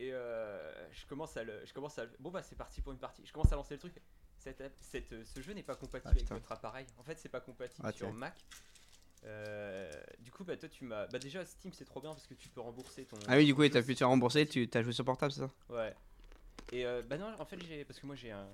[0.00, 1.64] Et euh, je commence à le.
[1.66, 3.22] Je commence à le- Bon, bah, c'est parti pour une partie.
[3.26, 3.94] Je commence à lancer le truc.
[4.42, 6.84] Cette, app- cette, euh, ce jeu n'est pas compatible Ah, avec votre appareil.
[6.98, 8.12] En fait, c'est pas compatible Ah, sur.
[8.12, 8.34] Mac.
[9.24, 11.06] Euh, du coup, bah, toi, tu m'as.
[11.06, 13.16] Bah, déjà, Steam, c'est trop bien parce que tu peux rembourser ton.
[13.28, 15.50] Ah oui, du coup, t'as pu te rembourser, tu as joué sur portable, c'est ça?
[15.68, 15.94] Ouais.
[16.72, 17.84] Et euh, bah non, en fait, j'ai.
[17.84, 18.48] Parce que moi, j'ai un.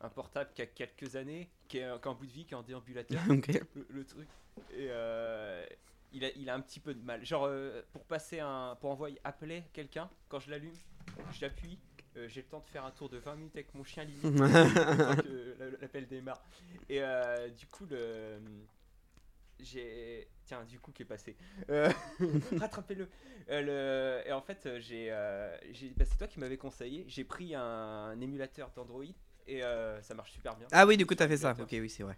[0.00, 2.52] Un portable qui a quelques années, qui est, qui est en bout de vie, qui
[2.52, 3.22] est en déambulateur.
[3.30, 3.48] Ok.
[3.74, 4.28] le, le truc.
[4.72, 5.64] Et euh,
[6.12, 7.24] il, a, il a un petit peu de mal.
[7.24, 7.48] Genre,
[7.92, 8.76] pour passer un.
[8.80, 10.74] Pour envoyer appeler quelqu'un, quand je l'allume,
[11.38, 11.78] j'appuie.
[12.16, 14.22] Euh, j'ai le temps de faire un tour de 20 minutes avec mon chien limite
[15.22, 16.42] que l'appel démarre.
[16.88, 18.38] Et euh, du coup, le.
[19.60, 20.28] J'ai.
[20.46, 21.36] Tiens, du coup, qui est passé?
[21.70, 21.90] Euh,
[22.58, 23.08] Rattrapez-le.
[23.48, 25.10] Le- Et en fait, j'ai.
[25.10, 27.04] bah, c'est toi qui m'avais conseillé.
[27.08, 29.04] J'ai pris un, un émulateur d'Android
[29.46, 29.60] et
[30.02, 30.66] ça marche super bien.
[30.72, 31.54] Ah oui, du coup, t'as fait ça.
[31.58, 32.16] Ok, oui, c'est vrai.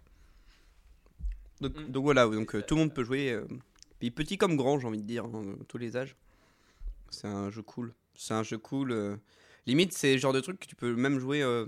[1.61, 1.87] Donc, Mm.
[1.91, 3.39] donc voilà, donc tout le monde peut jouer.
[3.99, 6.15] puis petit comme grand, j'ai envie de dire, hein, tous les âges.
[7.09, 7.93] C'est un jeu cool.
[8.15, 9.19] C'est un jeu cool.
[9.67, 11.43] Limite, c'est le genre de truc que tu peux même jouer.
[11.43, 11.65] euh,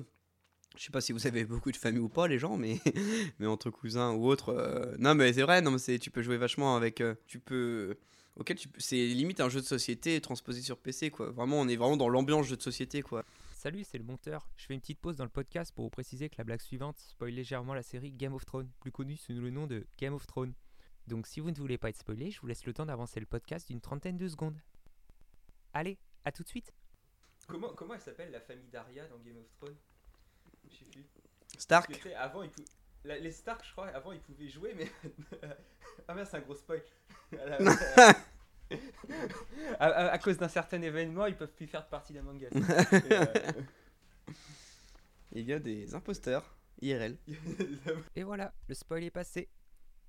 [0.77, 2.79] Je sais pas si vous avez beaucoup de famille ou pas, les gens, mais,
[3.39, 4.49] mais entre cousins ou autres.
[4.49, 7.01] euh, Non, mais c'est vrai, non, mais tu peux jouer vachement avec.
[7.01, 7.97] euh, Tu peux.
[8.35, 11.29] Auquel tu peux- C'est limite un jeu de société transposé sur PC, quoi.
[11.31, 13.25] Vraiment, on est vraiment dans l'ambiance jeu de société, quoi.
[13.53, 14.49] Salut, c'est le monteur.
[14.55, 16.97] Je fais une petite pause dans le podcast pour vous préciser que la blague suivante
[16.99, 20.25] spoil légèrement la série Game of Thrones, plus connue sous le nom de Game of
[20.25, 20.53] Thrones.
[21.07, 23.25] Donc si vous ne voulez pas être spoilé, je vous laisse le temps d'avancer le
[23.25, 24.55] podcast d'une trentaine de secondes.
[25.73, 26.71] Allez, à tout de suite
[27.49, 29.75] Comment, comment elle s'appelle la famille d'Arya dans Game of Thrones?
[30.69, 31.03] Je sais plus.
[31.51, 32.63] Parce Stark que, avant, ils pou-
[33.03, 34.91] la- les Stark, je crois, avant ils pouvaient jouer, mais.
[36.07, 36.81] ah merde, c'est un gros spoil.
[37.33, 37.57] À, la-
[39.79, 42.21] à- à- à cause d'un certain événement, ils peuvent plus faire partie Us.
[42.53, 43.25] Et, euh,
[45.31, 47.17] Il y a des imposteurs IRL.
[48.15, 49.49] Et voilà, le spoil est passé.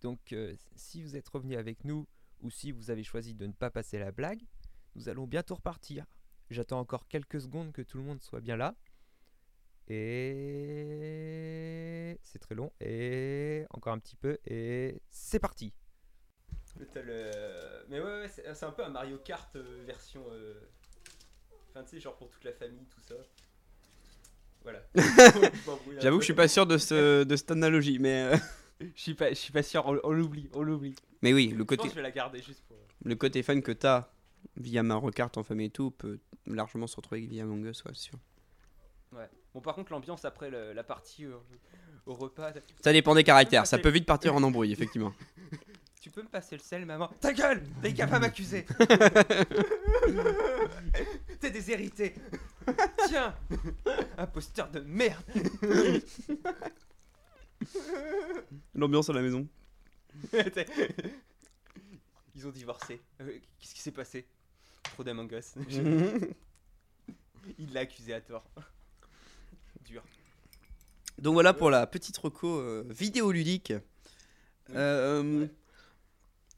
[0.03, 2.07] Donc euh, si vous êtes revenu avec nous
[2.41, 4.41] ou si vous avez choisi de ne pas passer la blague,
[4.95, 6.07] nous allons bientôt repartir.
[6.51, 8.75] J'attends encore quelques secondes que tout le monde soit bien là.
[10.81, 12.73] Et c'est très long.
[12.81, 14.39] Et encore un petit peu.
[14.47, 15.73] Et c'est parti.
[16.95, 20.25] Le- Mais ouais, ouais, c'est un peu un Mario Kart euh, version.
[20.33, 20.55] euh,
[21.71, 23.15] Enfin, tu sais, genre pour toute la famille, tout ça.
[24.63, 24.83] Voilà.
[26.01, 28.37] J'avoue que je suis pas sûr de, ce, de cette analogie, mais, euh,
[28.81, 30.95] Je suis pas, je suis pas sûr, on, l'oublie, on l'oublie.
[31.23, 32.77] mais oui, le Je pense côté, que je vais la garder juste pour.
[33.05, 34.11] le côté fun que t'as
[34.57, 37.95] via Mario Kart en famille et tout peut largement se retrouver via Among Us, ouais,
[37.95, 38.19] sûr.
[39.13, 39.29] Ouais.
[39.55, 41.37] Bon, par contre, l'ambiance après le- la partie euh,
[42.07, 42.53] au repas.
[42.83, 45.13] Ça dépend des caractères, ça peut vite partir en embrouille, effectivement.
[46.01, 47.09] Tu peux me passer le sel, maman?
[47.21, 48.65] Ta gueule T'es qu'à pas m'accuser
[51.41, 52.15] T'es déshérité
[53.07, 53.35] Tiens
[54.17, 55.23] Imposteur de merde
[58.75, 59.47] L'ambiance à la maison.
[62.35, 62.99] Ils ont divorcé.
[63.21, 64.27] Euh, Qu'est-ce qui s'est passé?
[65.05, 65.55] D'Among Us.
[67.59, 68.45] Il l'a accusé à tort.
[69.85, 70.03] Dur.
[71.19, 73.73] Donc voilà pour la petite reco euh, vidéoludique.
[74.75, 75.51] Euh, Ouais.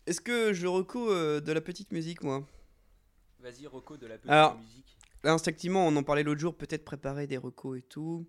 [0.07, 2.45] Est-ce que je reco euh, de la petite musique, moi?
[3.41, 4.97] Vas-y, Rocco de la petite Alors, musique.
[5.25, 8.27] Là, instinctivement, on en parlait l'autre jour, peut-être préparer des recos et tout.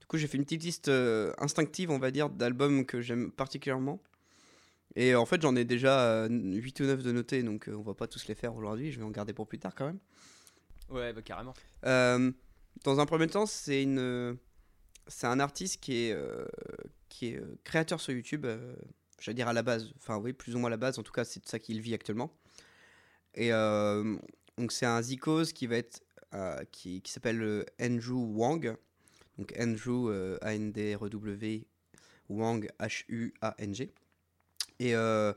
[0.00, 3.30] Du coup, j'ai fait une petite liste euh, instinctive, on va dire, d'albums que j'aime
[3.30, 4.02] particulièrement.
[4.96, 7.74] Et euh, en fait, j'en ai déjà euh, 8 ou 9 de notés, donc euh,
[7.74, 9.86] on va pas tous les faire aujourd'hui, je vais en garder pour plus tard quand
[9.86, 9.98] même.
[10.88, 11.54] Ouais, bah carrément.
[11.86, 12.32] Euh,
[12.84, 14.34] dans un premier temps, c'est une, euh,
[15.06, 16.44] c'est un artiste qui est, euh,
[17.08, 18.44] qui est euh, créateur sur YouTube.
[18.46, 18.74] euh,
[19.20, 20.98] J'allais dire à la base, enfin oui, plus ou moins à la base.
[20.98, 22.34] En tout cas, c'est ça qu'il vit actuellement.
[23.34, 24.16] Et euh,
[24.56, 26.00] donc c'est un Zikos qui va être,
[26.34, 28.74] euh, qui, qui s'appelle euh, Andrew Wang.
[29.38, 31.66] Donc Andrew euh, A N D R E W
[32.30, 33.92] Wang H U A N G.
[34.80, 35.32] Et euh,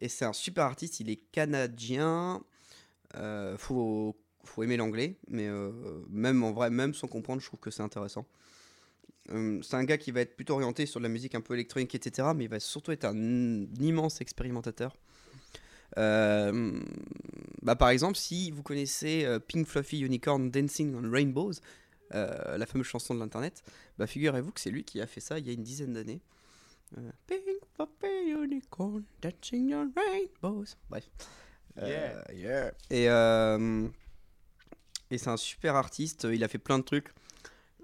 [0.00, 0.98] et c'est un super artiste.
[1.00, 2.42] Il est canadien.
[3.14, 5.72] Euh, faut faut aimer l'anglais, mais euh,
[6.08, 8.26] même en vrai, même sans comprendre, je trouve que c'est intéressant.
[9.32, 11.54] Euh, c'est un gars qui va être plutôt orienté sur de la musique un peu
[11.54, 14.96] électronique, etc., mais il va surtout être un immense expérimentateur.
[15.98, 16.80] Euh,
[17.62, 21.54] bah, par exemple, si vous connaissez euh, Pink Fluffy Unicorn Dancing on Rainbows,
[22.12, 23.62] la fameuse chanson de l'internet,
[23.98, 26.20] bah, figurez-vous que c'est lui qui a fait ça il y a une dizaine d'années.
[26.96, 27.40] Euh, Pink
[27.74, 30.66] Fluffy Unicorn Dancing on Rainbows.
[30.88, 31.08] Bref.
[31.78, 32.72] Euh, yeah.
[32.90, 33.86] Et, euh,
[35.10, 37.12] et c'est un super artiste, il a fait plein de trucs.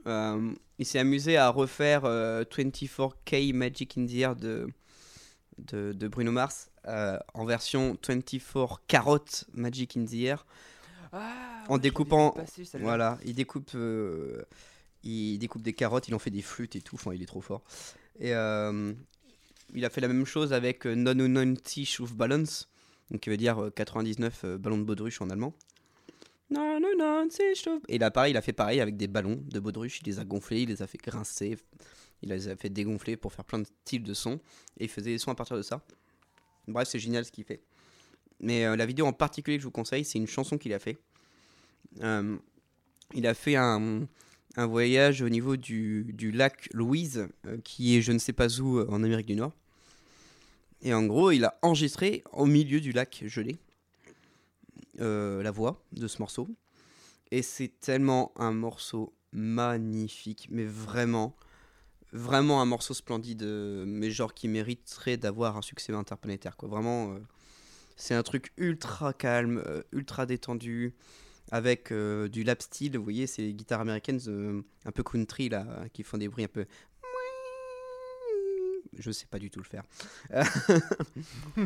[0.07, 4.69] Euh, il s'est amusé à refaire euh, 24K Magic in the Air de,
[5.59, 9.19] de, de Bruno Mars en version 24 Carrot
[9.53, 10.47] Magic in the Air.
[11.13, 12.65] Ah, En découpant- passer.
[12.81, 13.71] Voilà, il découpe,
[15.05, 16.95] il découpe des carottes, il en fait des flûtes et tout.
[16.97, 17.63] Enfin, il est trop fort.
[18.23, 18.95] Et euh,
[19.75, 22.71] il a fait la même chose avec euh, 99 Schuhbalance,
[23.11, 25.53] donc qui veut dire euh, 99 euh, ballons de baudruche en allemand.
[26.51, 30.01] 99 Et là, pareil, il a fait pareil avec des ballons de baudruche.
[30.01, 31.59] Il les a gonflés, il les a fait grincer,
[32.23, 34.39] il les a fait dégonfler pour faire plein de styles de sons.
[34.79, 35.83] Et il faisait des sons à partir de ça.
[36.69, 37.63] Bref, c'est génial ce qu'il fait.
[38.39, 40.79] Mais euh, la vidéo en particulier que je vous conseille, c'est une chanson qu'il a
[40.79, 40.99] fait.
[42.03, 42.37] Euh,
[43.15, 44.07] il a fait un,
[44.57, 48.61] un voyage au niveau du, du lac Louise, euh, qui est je ne sais pas
[48.61, 49.53] où euh, en Amérique du Nord.
[50.83, 53.57] Et en gros, il a enregistré au milieu du lac gelé
[55.01, 56.49] euh, la voix de ce morceau.
[57.31, 61.35] Et c'est tellement un morceau magnifique, mais vraiment,
[62.13, 63.45] vraiment un morceau splendide,
[63.87, 66.57] mais genre qui mériterait d'avoir un succès interplanétaire.
[66.57, 66.69] Quoi.
[66.69, 67.17] Vraiment,
[67.97, 69.63] c'est un truc ultra calme,
[69.93, 70.95] ultra détendu
[71.53, 75.85] avec euh, du lap steel, vous voyez, ces guitares américaines euh, un peu country là,
[75.93, 76.65] qui font des bruits un peu.
[78.99, 79.85] Je sais pas du tout le faire.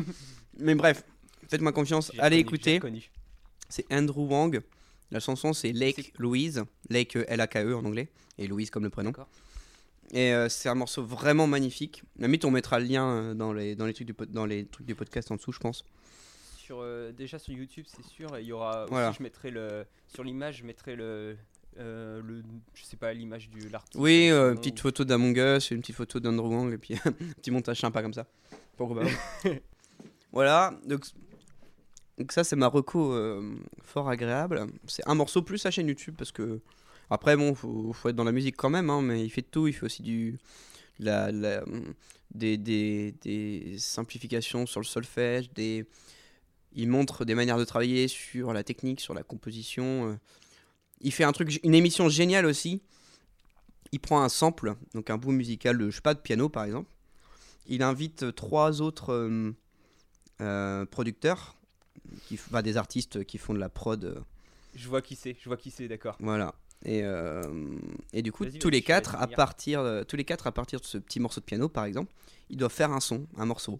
[0.59, 1.03] Mais bref,
[1.49, 2.81] faites-moi confiance, allez écouter.
[3.69, 4.61] C'est Andrew Wang.
[5.09, 9.13] La chanson c'est Lake Louise, Lake euh, L-A-K-E en anglais, et Louise comme le prénom.
[10.11, 12.03] Et euh, c'est un morceau vraiment magnifique.
[12.19, 14.95] Limite, on mettra le lien dans les, dans les, trucs, du, dans les trucs du
[14.95, 15.85] podcast en dessous, je pense.
[16.67, 18.37] Sur, euh, déjà sur YouTube, c'est sûr.
[18.39, 19.13] Il y aura aussi, Voilà.
[19.13, 21.37] je mettrai le sur l'image, je mettrai le
[21.79, 23.95] euh, le je sais pas l'image du l'artiste.
[24.01, 27.11] Oui, euh, une petite photo d'Among Us, une petite photo d'Andrew Wang, et puis un
[27.13, 28.25] petit montage sympa comme ça.
[30.33, 31.05] Voilà, donc,
[32.17, 34.67] donc ça c'est ma reco euh, fort agréable.
[34.87, 36.59] C'est un morceau plus sa chaîne YouTube parce que
[37.09, 39.47] après bon, faut, faut être dans la musique quand même, hein, mais il fait de
[39.47, 40.37] tout, il fait aussi du
[40.99, 41.63] la, la-
[42.35, 45.85] des, des, des simplifications sur le solfège, des
[46.77, 50.11] il montre des manières de travailler sur la technique, sur la composition.
[50.11, 50.15] euh.
[51.01, 52.81] Il fait un truc, une émission géniale aussi.
[53.91, 56.63] Il prend un sample, donc un bout musical de, je sais pas, de piano par
[56.65, 56.89] exemple.
[57.65, 59.51] Il invite trois autres euh,
[60.39, 61.57] euh, producteurs,
[62.27, 64.23] qui, des artistes qui font de la prod.
[64.75, 66.15] Je vois qui c'est, je vois qui c'est, d'accord.
[66.19, 66.53] voilà.
[66.85, 67.41] Et, euh,
[68.13, 70.99] et du coup, tous les quatre, à partir, tous les quatre, à partir de ce
[70.99, 72.13] petit morceau de piano, par exemple,
[72.51, 73.79] ils doivent faire un son, un morceau.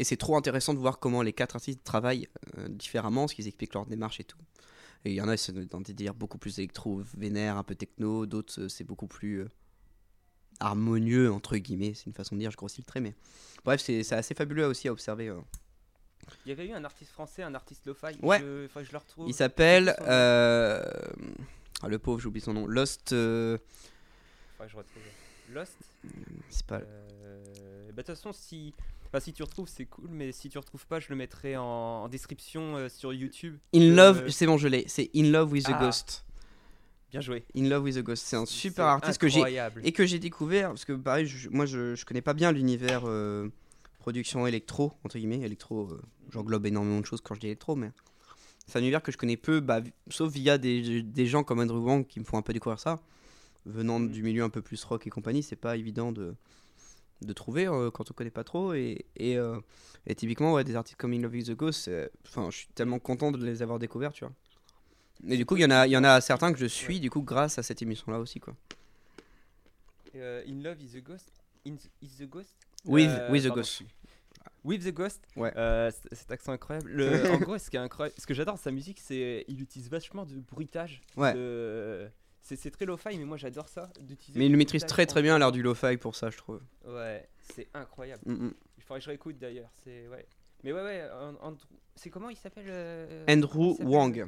[0.00, 3.48] Et c'est trop intéressant de voir comment les quatre artistes travaillent euh, différemment, ce qu'ils
[3.48, 4.38] expliquent leur démarche et tout.
[5.04, 7.74] Et il y en a, c'est dans des délires beaucoup plus électro, vénère, un peu
[7.74, 8.24] techno.
[8.24, 9.48] D'autres, euh, c'est beaucoup plus euh,
[10.60, 11.94] harmonieux, entre guillemets.
[11.94, 13.14] C'est une façon de dire, je grossis le trait, mais
[13.64, 15.28] bref, c'est assez fabuleux aussi à observer.
[15.30, 15.40] euh.
[16.46, 18.16] Il y avait eu un artiste français, un artiste lo-fi.
[18.22, 18.38] Ouais.
[18.38, 19.28] Je, je le retrouve.
[19.28, 19.96] Il s'appelle.
[20.06, 22.66] ah, le pauvre, j'oublie son nom.
[22.68, 23.10] Lost.
[23.10, 23.58] que
[24.60, 25.02] je retrouve.
[25.52, 25.76] Lost.
[26.50, 26.76] c'est pas.
[26.76, 27.42] Euh,
[27.88, 28.74] bah, de toute façon, si,
[29.06, 31.64] enfin, si tu retrouves, c'est cool, mais si tu retrouves pas, je le mettrai en,
[31.64, 33.56] en description euh, sur YouTube.
[33.74, 34.84] In Euh, Love, c'est bon, je l'ai.
[34.88, 35.80] C'est In Love with the Ah.
[35.84, 36.24] Ghost.
[37.10, 37.44] Bien joué.
[37.56, 38.24] In Love with the Ghost.
[38.26, 39.80] C'est un super artiste que j'ai incroyable.
[39.84, 43.02] et que j'ai découvert parce que pareil, je- moi je, je connais pas bien l'univers
[43.06, 43.48] euh,
[44.00, 45.40] production électro entre guillemets.
[45.40, 45.88] Électro,
[46.30, 47.90] j'englobe énormément de choses quand je dis électro, mais
[48.66, 49.80] c'est un univers que je connais peu, bah,
[50.10, 53.00] sauf via des, des gens comme Andrew Wang qui me font un peu découvrir ça.
[53.68, 56.34] Venant du milieu un peu plus rock et compagnie, c'est pas évident de
[57.20, 59.58] de trouver euh, quand on connaît pas trop et, et, euh,
[60.06, 61.90] et typiquement ouais, des artistes comme In Love with the Ghost,
[62.24, 64.32] enfin je suis tellement content de les avoir découverts, tu vois.
[65.28, 67.10] Et du coup, il y en a y en a certains que je suis du
[67.10, 68.54] coup grâce à cette émission là aussi quoi.
[70.14, 71.30] Euh, In Love is the Ghost.
[71.66, 72.54] In the- is the Ghost?
[72.84, 73.60] With, Euh, with the pardon.
[73.62, 73.82] Ghost.
[74.64, 75.20] With the Ghost?
[75.36, 75.52] Ouais.
[75.56, 76.90] Euh, cet accent incroyable.
[76.90, 79.60] Le- en gros, ce qui est incroyable, ce que j'adore de sa musique, c'est il
[79.60, 81.02] utilise vachement de bruitage.
[81.16, 81.34] Ouais.
[81.34, 82.08] de-
[82.56, 83.90] C'est très lo-fi, mais moi j'adore ça.
[84.00, 86.36] d'utiliser Mais il le maîtrise très très en- bien l'heure du lo-fi pour ça, je
[86.38, 86.60] trouve.
[86.86, 88.22] Ouais, c'est incroyable.
[88.26, 88.54] Mm, mm.
[88.78, 89.70] Il faudrait que je réécoute d'ailleurs.
[89.84, 90.26] C'est ouais.
[90.64, 91.08] Mais ouais ouais.
[91.94, 94.26] C'est comment il s'appelle euh, Andrew il Wang.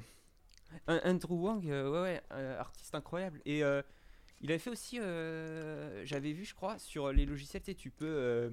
[0.87, 3.41] Un- Andrew Wang, euh, ouais, ouais, un artiste incroyable.
[3.45, 3.83] Et euh,
[4.41, 7.91] il avait fait aussi, euh, j'avais vu, je crois, sur les logiciels, tu sais, tu
[7.91, 8.51] peux, euh,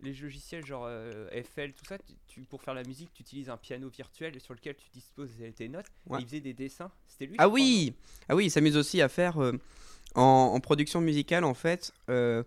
[0.00, 3.48] les logiciels genre euh, FL, tout ça, tu, tu- pour faire la musique, tu utilises
[3.48, 5.86] un piano virtuel sur lequel tu disposes tes notes.
[6.06, 6.18] Ouais.
[6.18, 6.90] Et il faisait des dessins.
[7.06, 7.36] C'était lui.
[7.38, 7.94] Ah oui
[8.28, 9.52] Ah oui, il s'amuse aussi à faire euh,
[10.14, 11.92] en, en production musicale en fait.
[12.10, 12.42] euh,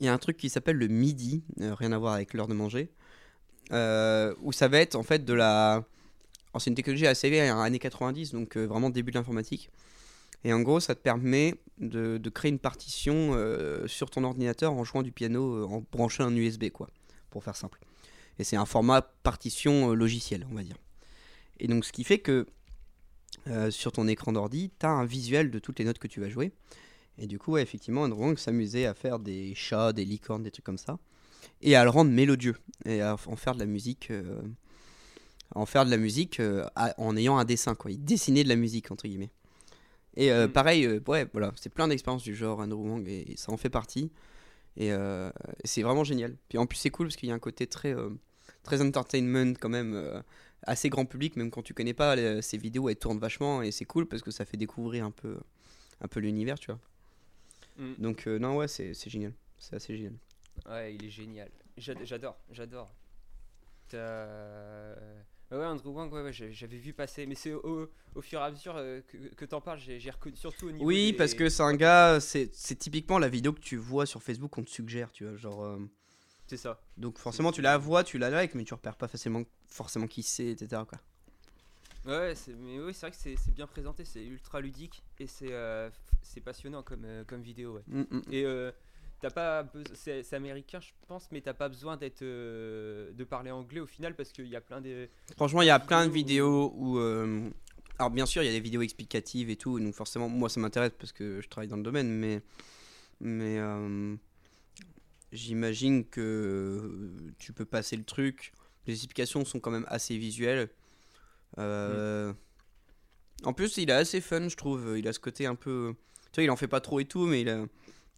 [0.00, 2.48] Il y a un truc qui s'appelle le MIDI, euh, rien à voir avec l'heure
[2.48, 2.88] de manger,
[3.70, 5.84] où ça va être en fait de la.
[6.58, 9.70] c'est une technologie assez vieille, hein, années 90, donc vraiment début de l'informatique.
[10.44, 14.84] Et en gros, ça te permet de, créer une partition euh, sur ton ordinateur en
[14.84, 16.88] jouant du piano, euh, en branchant un USB, quoi,
[17.30, 17.80] pour faire simple.
[18.38, 20.76] Et c'est un format partition euh, logiciel, on va dire.
[21.58, 22.46] Et donc, ce qui fait que
[23.70, 26.28] sur ton écran d'ordi, tu as un visuel de toutes les notes que tu vas
[26.28, 26.52] jouer.
[27.16, 30.50] Et du coup, ouais, effectivement, Andrew Wang s'amusait à faire des chats, des licornes, des
[30.50, 30.98] trucs comme ça.
[31.62, 32.56] Et à le rendre mélodieux.
[32.84, 34.12] Et à en faire de la musique
[35.54, 36.42] en faire de la musique
[36.76, 37.90] en ayant un dessin, quoi.
[37.90, 39.30] Il dessinait de la musique, entre guillemets.
[40.18, 40.52] Et euh, Mm.
[40.52, 43.56] pareil, euh, ouais, voilà, c'est plein d'expériences du genre Andrew Wang et, et ça en
[43.56, 44.10] fait partie.
[44.76, 45.30] Et euh,
[45.64, 46.36] c'est vraiment génial.
[46.48, 47.94] Puis en plus, c'est cool parce qu'il y a un côté très,
[48.64, 50.22] très entertainment quand même,
[50.64, 53.70] assez grand public, même quand tu connais pas les- ces vidéos, elles tournent vachement et
[53.70, 55.38] c'est cool parce que ça fait découvrir un peu,
[56.00, 56.80] un peu l'univers, tu vois.
[57.78, 57.94] Mm.
[57.98, 59.32] Donc, non, ouais, c'est c'est génial.
[59.58, 60.14] C'est assez génial.
[60.68, 61.48] Ouais, il est génial.
[61.76, 62.90] J'ad- J'adore, j'adore.
[65.48, 68.42] T'as- Ouais, Andrew Wang, ouais, ouais, j'avais vu passer, mais c'est au, au fur et
[68.42, 70.84] à mesure euh, que, que t'en parles, j'ai reconnu surtout au niveau.
[70.84, 74.22] Oui, des- parce que c'est un gars, c'est typiquement la vidéo que tu vois sur
[74.22, 75.36] Facebook qu'on te suggère, tu vois.
[75.36, 75.78] Genre, euh,
[76.46, 76.80] C'est ça.
[76.96, 80.22] donc forcément, tu la vois, tu la like, mais tu repères pas facilement, forcément qui
[80.22, 80.82] c'est, etc.
[80.88, 80.98] Quoi.
[82.06, 85.52] Ouais, c'est- mais oui, c'est vrai que c'est bien présenté, c'est ultra ludique et c'est
[85.52, 85.90] euh,
[86.44, 87.74] passionnant comme, euh, comme vidéo.
[87.74, 87.82] Ouais.
[87.86, 88.22] Mm, mm.
[88.32, 88.70] Et euh,
[89.20, 93.80] t'as pas, c'est américain, je pense, mais t'as pas besoin d'être euh, de parler anglais
[93.80, 95.08] au final parce qu'il y a plein de.
[95.36, 96.98] Franchement, il y a plein de vidéos où.
[96.98, 97.48] euh,
[97.98, 100.60] Alors, bien sûr, il y a des vidéos explicatives et tout, donc forcément, moi ça
[100.60, 102.40] m'intéresse parce que je travaille dans le domaine, mais.
[103.20, 103.58] Mais.
[103.58, 104.16] euh,
[105.30, 108.52] J'imagine que tu peux passer le truc.
[108.86, 110.70] Les explications sont quand même assez visuelles.
[111.58, 112.32] Euh,
[113.44, 114.96] En plus, il est assez fun, je trouve.
[114.98, 115.94] Il a ce côté un peu.
[116.32, 117.66] Tu vois, il en fait pas trop et tout, mais il a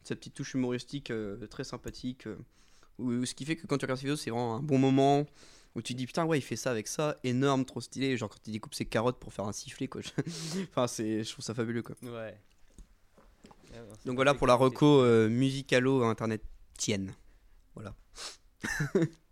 [0.02, 2.26] sa petite touche humoristique euh, très sympathique.
[2.26, 2.36] euh,
[2.98, 5.26] où- ce qui fait que quand tu regardes cette vidéo, c'est vraiment un bon moment
[5.74, 8.16] où tu te dis putain, ouais, il fait ça avec ça, énorme, trop stylé.
[8.16, 10.00] Genre quand il découpe ses carottes pour faire un sifflet, quoi.
[10.70, 11.94] enfin, c'est, je trouve ça fabuleux, quoi.
[12.02, 12.36] Ouais.
[14.04, 16.42] Donc voilà pour la reco euh, musicalo internet
[16.76, 17.14] tienne.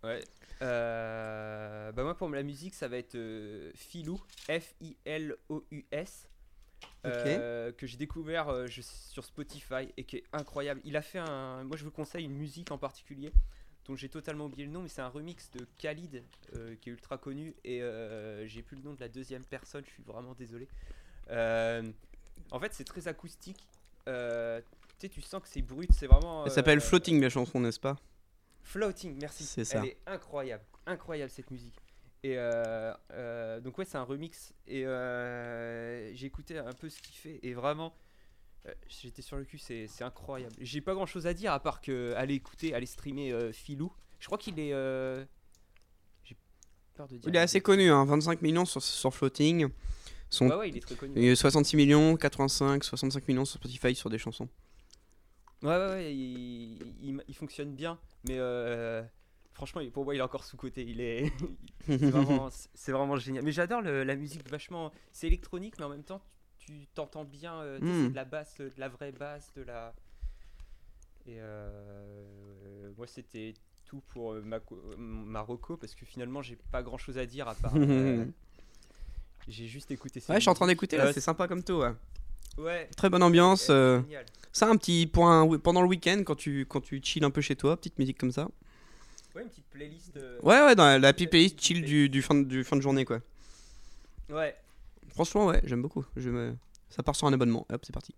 [0.04, 0.24] Ouais.
[0.62, 6.28] Euh, bah moi pour la musique ça va être euh, Filou, F-I-L-O-U-S,
[7.10, 10.80] euh, que j'ai découvert euh, je- sur Spotify et qui est incroyable.
[10.84, 13.32] Il a fait un, moi je vous conseille une musique en particulier
[13.86, 16.22] dont j'ai totalement oublié le nom, mais c'est un remix de Khalid
[16.56, 17.80] euh, qui est ultra connu et
[18.46, 20.68] j'ai plus le nom de la deuxième personne, je suis vraiment désolé.
[22.50, 23.66] En fait c'est très acoustique.
[24.08, 24.60] Euh,
[24.98, 26.44] tu sais, tu sens que c'est brut, c'est vraiment.
[26.46, 27.96] Elle s'appelle euh, Floating la chanson, n'est-ce pas?
[28.62, 29.44] Floating, merci.
[29.44, 29.78] C'est ça.
[29.80, 31.74] Elle est incroyable, incroyable cette musique.
[32.24, 37.00] Et euh, euh, donc ouais, c'est un remix et euh, j'ai écouté un peu ce
[37.00, 37.94] qu'il fait et vraiment,
[38.66, 40.54] euh, j'étais sur le cul, c'est c'est incroyable.
[40.60, 43.92] J'ai pas grand chose à dire à part que aller écouter, aller streamer Filou.
[44.18, 44.70] Je crois qu'il est,
[46.24, 46.36] j'ai
[46.94, 47.28] peur de dire.
[47.30, 49.68] Il est assez connu, hein, 25 millions sur, sur Floating.
[50.30, 51.16] Son, Ouais ouais, il est très connu.
[51.18, 54.48] et 66 millions, 85, 65 millions sur Spotify sur des chansons.
[55.62, 58.38] Ouais ouais, ouais il, il- il fonctionne bien, mais
[59.58, 60.82] franchement, il- pour moi, il est encore sous côté.
[60.86, 61.30] Il est,
[62.74, 63.44] C'est vraiment, génial.
[63.44, 64.92] Mais j'adore la musique vachement.
[65.12, 66.22] C'est électronique, mais en même temps,
[66.58, 67.54] tu t'entends bien.
[67.60, 68.04] euh, Mm.
[68.04, 69.92] c'est de la basse, de la vraie basse, de la.
[71.26, 73.54] Et euh, moi, c'était
[73.84, 77.18] tout pour euh, ma, co- euh, ma reco parce que finalement, j'ai pas grand chose
[77.18, 77.72] à dire à part.
[77.76, 78.24] euh,
[79.48, 80.32] j'ai juste écouté ça.
[80.32, 81.80] Ouais, je suis en train d'écouter là, c'est sympa comme tout.
[81.82, 81.92] Ouais.
[82.58, 82.88] Ouais.
[82.96, 83.68] Très bonne ambiance.
[83.70, 84.00] euh.
[84.52, 87.56] Ça, un petit point pendant le week-end quand tu, quand tu chill un peu chez
[87.56, 88.48] toi, petite musique comme ça.
[89.38, 90.16] Ouais, une petite playlist.
[90.16, 92.76] euh, Ouais, ouais, dans la, la petite playlist chill du, du, fin, de- du fin
[92.76, 93.20] de journée, quoi.
[94.28, 94.56] Ouais.
[95.10, 96.04] Franchement, ouais, j'aime beaucoup.
[96.16, 96.54] Je me...
[96.90, 97.66] Ça part sur un abonnement.
[97.70, 98.14] Hop, c'est parti.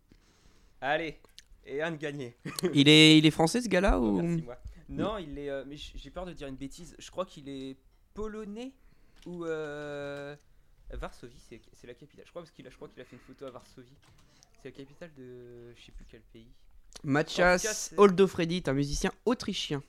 [0.80, 1.18] Allez.
[1.66, 2.34] Et un de gagné.
[2.74, 4.20] il, est, il est français ce gars-là ou...
[4.22, 4.56] Merci, moi.
[4.88, 5.50] Non, il est.
[5.50, 6.96] euh, mais j'ai peur de dire une bêtise.
[6.98, 7.76] Je crois qu'il est
[8.14, 8.72] polonais
[9.26, 9.44] ou.
[9.44, 10.34] Euh,
[10.92, 12.24] Varsovie, c'est c'est la capitale.
[12.26, 13.94] Je crois parce qu'il a, je crois qu'il a fait une photo à Varsovie.
[14.60, 15.72] C'est la capitale de.
[15.76, 16.48] Je sais plus quel pays.
[17.04, 19.80] Mathias c'est- Oldofredi est un musicien autrichien.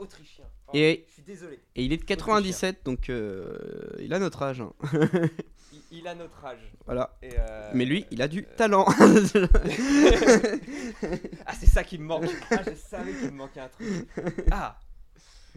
[0.00, 0.44] Autrichien.
[0.74, 1.60] Et- Je suis désolé.
[1.76, 3.56] Et il est de 97, donc euh,
[4.00, 4.60] il a notre âge.
[4.60, 4.72] hein.
[5.92, 6.58] Il, il a notre âge.
[6.84, 7.16] Voilà.
[7.22, 8.86] Et, euh, Mais lui, il a du euh, talent.
[11.46, 12.24] ah, c'est ça qui me manque.
[12.50, 13.86] Ah, je savais qu'il me manquait un truc.
[14.50, 14.78] Ah.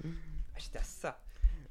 [0.03, 1.19] Ah, J'étais à ça.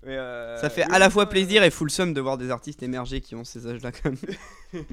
[0.04, 0.16] Mais,
[0.60, 3.20] Ça fait oui, à la fois plaisir et full somme de voir des artistes émerger
[3.20, 4.18] qui ont ces âges-là quand même.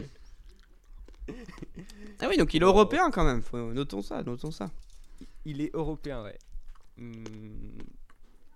[2.22, 2.70] ah oui, donc il est Oh.
[2.70, 3.42] européen quand même.
[3.42, 4.70] Faut- notons ça, notons ça.
[5.46, 6.38] Il est européen, ouais.
[7.00, 7.78] Hmm.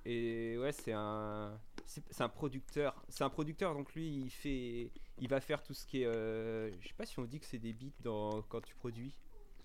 [0.05, 3.01] Et ouais, c'est un, c'est un producteur.
[3.09, 4.91] C'est un producteur, donc lui, il fait,
[5.21, 6.05] il va faire tout ce qui est.
[6.05, 9.13] euh, je sais pas si on dit que c'est des beats dans quand tu produis.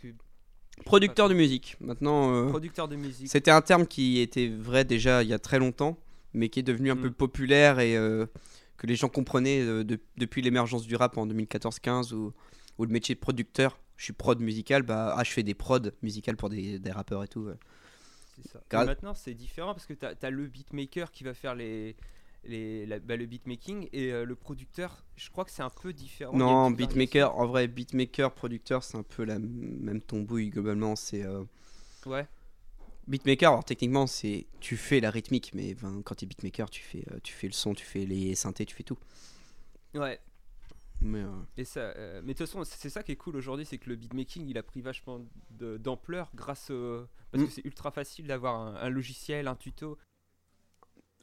[0.01, 0.09] Que-
[0.85, 1.77] Producteur de musique.
[1.81, 2.49] Maintenant, euh.
[2.51, 3.29] Producteur de musique.
[3.29, 5.99] c'était un terme qui était vrai déjà il y a très longtemps,
[6.35, 7.03] mais qui est devenu un Mm.
[7.03, 8.27] peu populaire et euh,
[8.77, 12.33] que les gens comprenaient euh, de- depuis l'émergence du rap en 2014-15 où,
[12.79, 15.81] où le métier de producteur, je suis prod musical, bah ah, je fais des prods
[16.01, 17.41] musicales pour des, des rappeurs et tout.
[17.41, 17.55] ouais.
[18.43, 18.61] C'est ça.
[18.69, 21.97] Car- Maintenant, c'est différent parce que tu as, le beatmaker qui va faire les,
[22.45, 25.93] les, la- bah, le beatmaking et euh, le producteur, je crois que c'est un peu
[25.93, 26.37] différent.
[26.37, 30.97] Non, beatmaker, en vrai, beatmaker, producteur, c'est un peu la même tombouille globalement.
[30.97, 31.45] C'est euh.
[32.07, 32.27] Ouais.
[33.07, 36.83] Beatmaker, alors techniquement, c'est tu fais la rythmique, mais ben, quand tu es beatmaker, tu
[36.83, 38.99] fais, euh, tu fais le son, tu fais les synthés, tu fais tout.
[39.95, 40.21] Ouais.
[41.01, 43.65] Mais, euh, Et ça, euh, mais de toute façon, c'est ça qui est cool aujourd'hui,
[43.65, 45.21] c'est que le beatmaking, il a pris vachement
[45.51, 47.07] d'ampleur grâce au...
[47.31, 47.47] Parce Mm.
[47.47, 49.97] que c'est ultra facile d'avoir un, un logiciel, un tuto.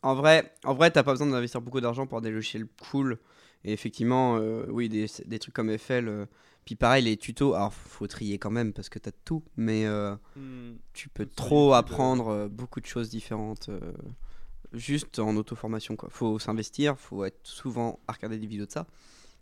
[0.03, 3.17] En vrai, en vrai, t'as pas besoin d'investir beaucoup d'argent pour des logiciels cool.
[3.63, 6.07] Et effectivement, euh, oui, des, des trucs comme FL.
[6.07, 6.26] euh,
[6.63, 10.15] puis pareil, les tutos, alors faut trier quand même parce que t'as tout, mais euh,
[10.36, 10.76] Hmm.
[10.93, 13.80] tu peux trop YouTube, apprendre euh, beaucoup de choses différentes euh,
[14.73, 15.95] juste en auto-formation.
[15.95, 16.09] quoi.
[16.11, 18.86] Faut s'investir, faut être souvent à regarder des vidéos de ça.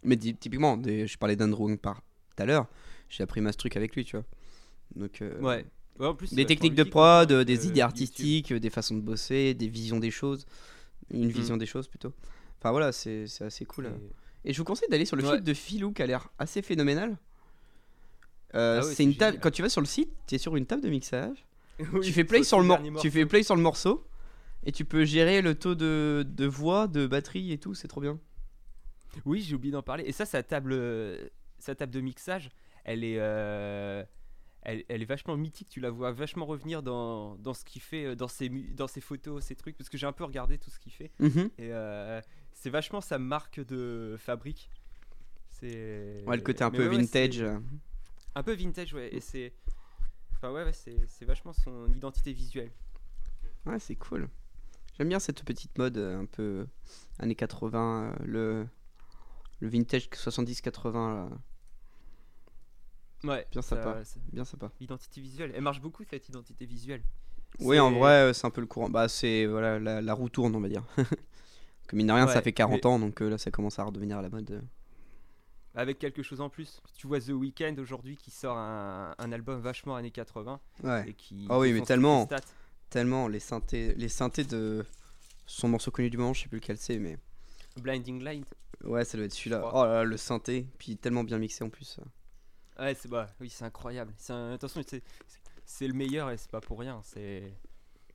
[0.03, 2.01] Mais typiquement, des, je parlais d'Andrew par
[2.35, 2.67] tout à l'heure,
[3.09, 4.25] j'ai appris ma truc avec lui, tu vois.
[4.95, 5.65] Donc, euh, Ouais.
[5.99, 8.95] Ouais, en plus, des euh, techniques de prod, euh, des euh, idées artistiques, des façons
[8.95, 10.45] de bosser, des visions des choses.
[11.11, 12.11] Une vision des choses plutôt.
[12.59, 13.91] Enfin voilà, c'est assez cool.
[14.45, 15.35] Et- Et je vous conseille d'aller sur le Ouais.
[15.35, 17.17] site de Philou qui a l'air assez phénoménal.
[18.55, 19.39] Euh, Ah ouais, c'est une table.
[19.41, 21.45] Quand tu vas sur le site, tu es sur une table de mixage.
[21.93, 23.29] Oui, tu fais play sur le le mor- dernier tu fais morceau.
[23.29, 24.05] play sur le morceau
[24.65, 27.73] et tu peux gérer le taux de, de voix, de batterie et tout.
[27.73, 28.19] C'est trop bien.
[29.25, 30.03] Oui, j'ai oublié d'en parler.
[30.05, 32.49] Et ça, sa table, euh, sa table de mixage,
[32.83, 34.03] elle est, euh,
[34.61, 35.69] elle, elle est vachement mythique.
[35.69, 39.01] Tu la vois vachement revenir dans, dans ce qu'il fait, euh, dans ses, dans ses
[39.01, 39.77] photos, ses trucs.
[39.77, 41.11] Parce que j'ai un peu regardé tout ce qu'il fait.
[41.19, 41.49] Mhm.
[41.57, 42.21] Et euh,
[42.53, 44.69] c'est vachement sa marque de fabrique.
[45.49, 46.23] C'est.
[46.25, 47.43] Ouais, le côté un mais peu ouais, vintage.
[48.35, 49.13] un peu vintage, ouais.
[49.13, 49.53] Et c'est.
[50.35, 52.71] Enfin, ouais, ouais, c'est vachement son identité visuelle.
[53.65, 54.27] Ouais, c'est cool.
[54.97, 56.67] J'aime bien cette petite mode un peu
[57.19, 58.67] années 80, euh, le,
[59.63, 61.29] le vintage 70-80, là.
[63.23, 64.03] Ouais, Bien ça- sympa.
[64.03, 64.69] ça- bien sympa.
[64.81, 65.53] L'identité visuelle.
[65.55, 67.01] Elle marche beaucoup, cette identité visuelle.
[67.59, 68.89] Oui, en vrai, euh, c'est un peu le courant.
[68.89, 70.83] Bah, c'est voilà, la, la roue tourne, on va dire.
[71.87, 73.83] Comme mine de rien, ça fait 40 mais- ans, donc euh, là, ça commence à
[73.83, 74.51] redevenir à la mode.
[74.51, 74.61] euh.
[75.75, 76.81] avec quelque chose en plus.
[76.97, 81.05] Tu vois The Weeknd aujourd'hui qui sort un, un album vachement années 80 Ouais.
[81.09, 82.27] et qui Ah oui, mais tellement.
[82.29, 82.37] les.
[82.89, 84.85] Tellement les synthés, les synthés de
[85.47, 87.17] son morceau connu du moment, je sais plus lequel c'est, mais
[87.81, 88.45] Blinding Light.
[88.83, 89.61] ouais, ça doit être celui-là.
[89.73, 91.99] Oh là là, le synthé, puis tellement bien mixé en plus.
[92.79, 94.13] Ouais, c'est bah oui, c'est incroyable.
[94.17, 94.81] C'est un- attention,
[95.65, 97.01] c'est le meilleur et c'est pas pour rien.
[97.03, 97.53] C'est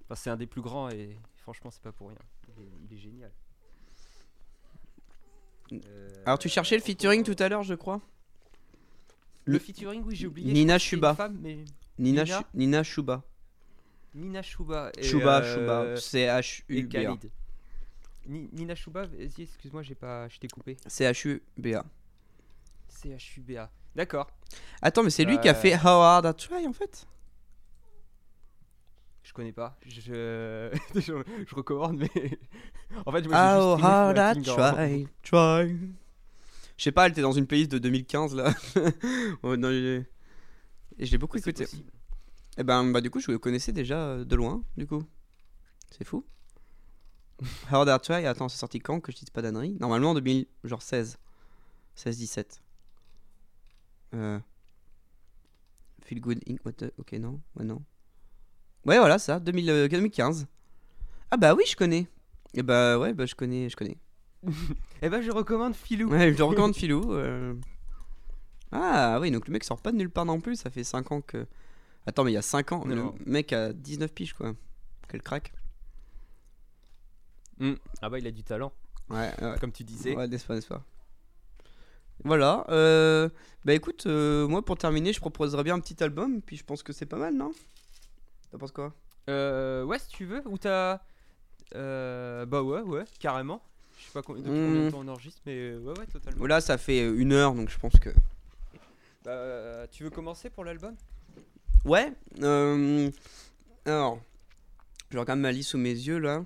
[0.04, 2.18] enfin, c'est un des plus grands et franchement, c'est pas pour rien.
[2.56, 3.32] Il est, il est génial.
[5.72, 8.00] Euh, Alors, tu cherchais le featuring tout à l'heure, je crois.
[9.44, 10.52] Le featuring, oui, j'ai oublié.
[10.52, 11.64] Nina femme, mais
[11.98, 13.22] Nina, Nina Nina Shuba.
[14.14, 14.90] Nina Chuba.
[14.96, 16.00] et, Shuba, euh, Shuba.
[16.00, 17.16] C'est H-U-B-A.
[18.28, 20.76] Nina Chuba, vas-y, excuse-moi, j'ai pas, je t'ai coupé.
[20.86, 21.84] C'est H-U-B-A.
[22.88, 23.70] C-H-U-B-A.
[23.96, 24.30] D'accord.
[24.82, 25.54] Attends, mais c'est lui qui a Euh.
[25.54, 27.06] fait How Hard I Try en fait?
[29.22, 29.78] Je connais pas.
[29.86, 30.70] Je, je,
[31.46, 32.10] je recommande, mais.
[33.06, 35.78] en fait, moi, j'ai How juste Hard I Try, Try.
[36.76, 38.54] Je sais pas, elle était dans une playlist de 2015 là.
[39.42, 40.04] Oh, non, je
[40.98, 41.66] l'ai beaucoup écouté.
[42.56, 45.02] Et ben, bah, du coup, je le connaissais déjà euh, de loin, du coup.
[45.90, 46.24] C'est fou.
[47.70, 49.76] Hard Hard Try, attends, c'est sorti quand que je dise pas d'annerie?
[49.80, 51.18] Normalement en 2000, genre 16.
[51.96, 52.60] 16-17.
[54.14, 54.38] Euh...
[56.04, 56.64] Feel Good Inc.
[56.64, 57.40] What the- Ok, non.
[57.56, 57.82] Ouais, non.
[58.86, 60.46] Ouais, voilà, ça, 2000, euh, 2015.
[61.30, 62.08] Ah bah oui, je connais.
[62.54, 63.98] Et bah ouais, bah je connais, je connais.
[65.02, 66.08] Eh ben, je recommande Philou.
[66.10, 67.12] Ouais, je recommande Philou.
[67.12, 67.54] euh.
[68.72, 71.12] Ah oui, donc le mec sort pas de nulle part non plus, ça fait 5
[71.12, 71.46] ans que...
[72.06, 73.14] Attends, mais il y a 5 ans, Non.
[73.24, 74.54] le mec a 19 piges quoi.
[75.08, 75.52] Quel crack.
[77.60, 77.74] Mm.
[78.02, 78.72] Ah bah, il a du talent,
[79.10, 79.54] Ouais, ouais.
[79.60, 80.14] comme tu disais.
[80.14, 80.82] Ouais, n'est-ce pas, n'est-ce pas.
[82.24, 82.64] Voilà.
[82.68, 83.28] euh,
[83.64, 86.82] Bah écoute, euh, moi pour terminer, je proposerais bien un petit album, puis je pense
[86.82, 87.52] que c'est pas mal, non?
[88.50, 88.92] T'en penses quoi?
[89.28, 90.42] Euh, ouais, si tu veux.
[90.46, 91.00] Ou t'as.
[91.74, 93.62] Bah ouais, ouais, carrément.
[93.98, 94.90] Je sais pas combien, depuis combien de Mm.
[94.92, 96.46] temps on enregistre, mais ouais, ouais, totalement.
[96.46, 98.10] Là, ça fait une heure, donc je pense que.
[99.24, 100.94] Bah, tu veux commencer pour l'album?
[101.84, 102.12] Ouais.
[103.84, 104.20] Alors,
[105.10, 106.44] je regarde ma liste sous mes yeux là.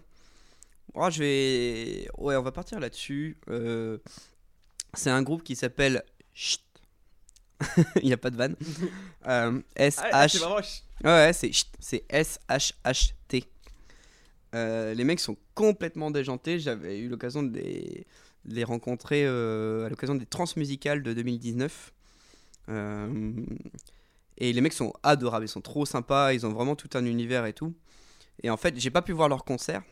[0.94, 2.08] Oh, je vais.
[2.18, 3.38] Ouais, on va partir là-dessus.
[3.48, 3.98] Euh,
[4.94, 6.02] C'est un groupe qui s'appelle.
[6.34, 6.60] Chut.
[8.02, 8.56] Il n'y a pas de vanne.
[9.28, 10.28] Euh, Ah, S-H.
[10.30, 13.44] ch- Ouais, c'est chut, c'est S-H-H-T.
[14.56, 16.58] Euh, les mecs sont complètement déjantés.
[16.58, 18.04] J'avais eu l'occasion de les,
[18.46, 21.92] de les rencontrer à l'occasion des transmusicales de 2019.
[22.68, 23.32] Euh,
[24.38, 27.46] et les mecs sont adorables, ils sont trop sympas, ils ont vraiment tout un univers
[27.46, 27.72] et tout.
[28.42, 29.82] Et en fait, j'ai pas pu voir leur concert,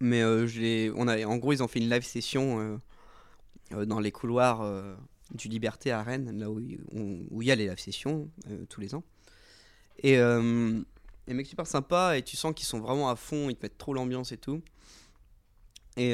[0.00, 2.78] mais euh, on a, en gros, ils ont fait une live session euh,
[3.74, 4.64] euh, dans les couloirs
[5.32, 8.30] du Liberté à Rennes, là où il y a les live sessions
[8.68, 9.04] tous les ans.
[10.02, 13.62] Et les mecs super sympas et tu sens qu'ils sont vraiment à fond, ils te
[13.62, 14.62] mettent trop l'ambiance et tout.
[15.96, 16.12] Et,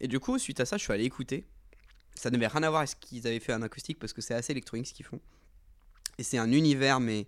[0.00, 1.44] et du coup, suite à ça, je suis allé écouter.
[2.14, 4.34] Ça n'avait rien à voir avec ce qu'ils avaient fait en acoustique parce que c'est
[4.34, 5.20] assez électronique ce qu'ils font.
[6.18, 7.26] Et c'est un univers, mais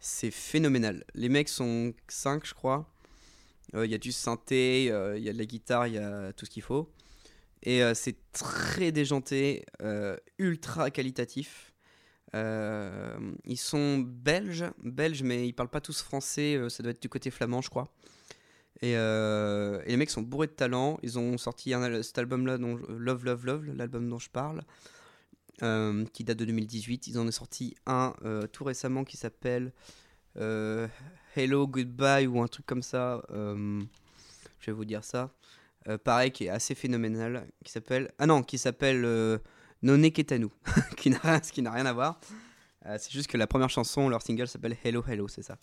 [0.00, 1.04] c'est phénoménal.
[1.14, 2.93] Les mecs sont 5, je crois.
[3.74, 5.98] Euh, Il y a du synthé, euh, il y a de la guitare, il y
[5.98, 6.90] a tout ce qu'il faut.
[7.62, 9.64] Et euh, c'est très déjanté,
[10.38, 11.72] ultra qualitatif.
[12.34, 16.60] Ils sont belges, belges, mais ils parlent pas tous français.
[16.68, 17.92] ça doit être du côté flamand, je crois.
[18.82, 20.98] Et, les mecs sont bourrés de talent.
[21.02, 21.72] Ils ont sorti
[22.02, 24.62] cet album-là, Love, Love, Love, l'album dont je parle,
[26.12, 27.06] qui date de 2018.
[27.06, 28.14] Ils en ont sorti un
[28.52, 29.72] tout récemment qui s'appelle
[31.36, 33.20] Hello, Goodbye ou un truc comme ça.
[33.30, 33.82] euh,
[34.60, 35.30] je vais vous dire ça.
[35.88, 39.38] Euh, pareil, qui est assez phénoménal, qui s'appelle ah non, qui s'appelle euh,
[39.82, 40.46] None Ketanu,
[40.96, 42.20] qui n'a rien, qui n'a rien à voir.
[42.86, 45.58] Euh, c'est juste que la première chanson, leur single s'appelle Hello Hello, c'est ça.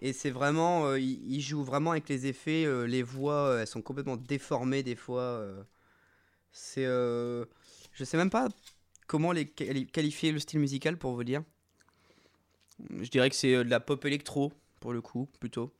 [0.00, 4.16] Et, c'est vraiment, ils ils jouent vraiment avec les effets, les voix, elles sont complètement
[4.16, 5.44] déformées des fois.
[6.52, 8.48] c'est, je sais même pas
[9.06, 11.42] comment les quali- qualifier le style musical pour vous dire.
[13.00, 15.72] Je dirais que c'est euh, de la pop électro pour le coup plutôt.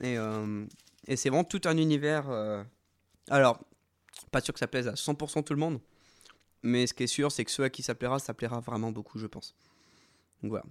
[0.00, 0.66] Et, euh,
[1.06, 2.30] et c'est vraiment tout un univers.
[2.30, 2.64] euh,
[3.28, 3.60] Alors,
[4.30, 5.80] pas sûr que ça plaise à 100% tout le monde,
[6.62, 8.92] mais ce qui est sûr, c'est que ceux à qui ça plaira, ça plaira vraiment
[8.92, 9.54] beaucoup, je pense.
[10.42, 10.64] Donc voilà.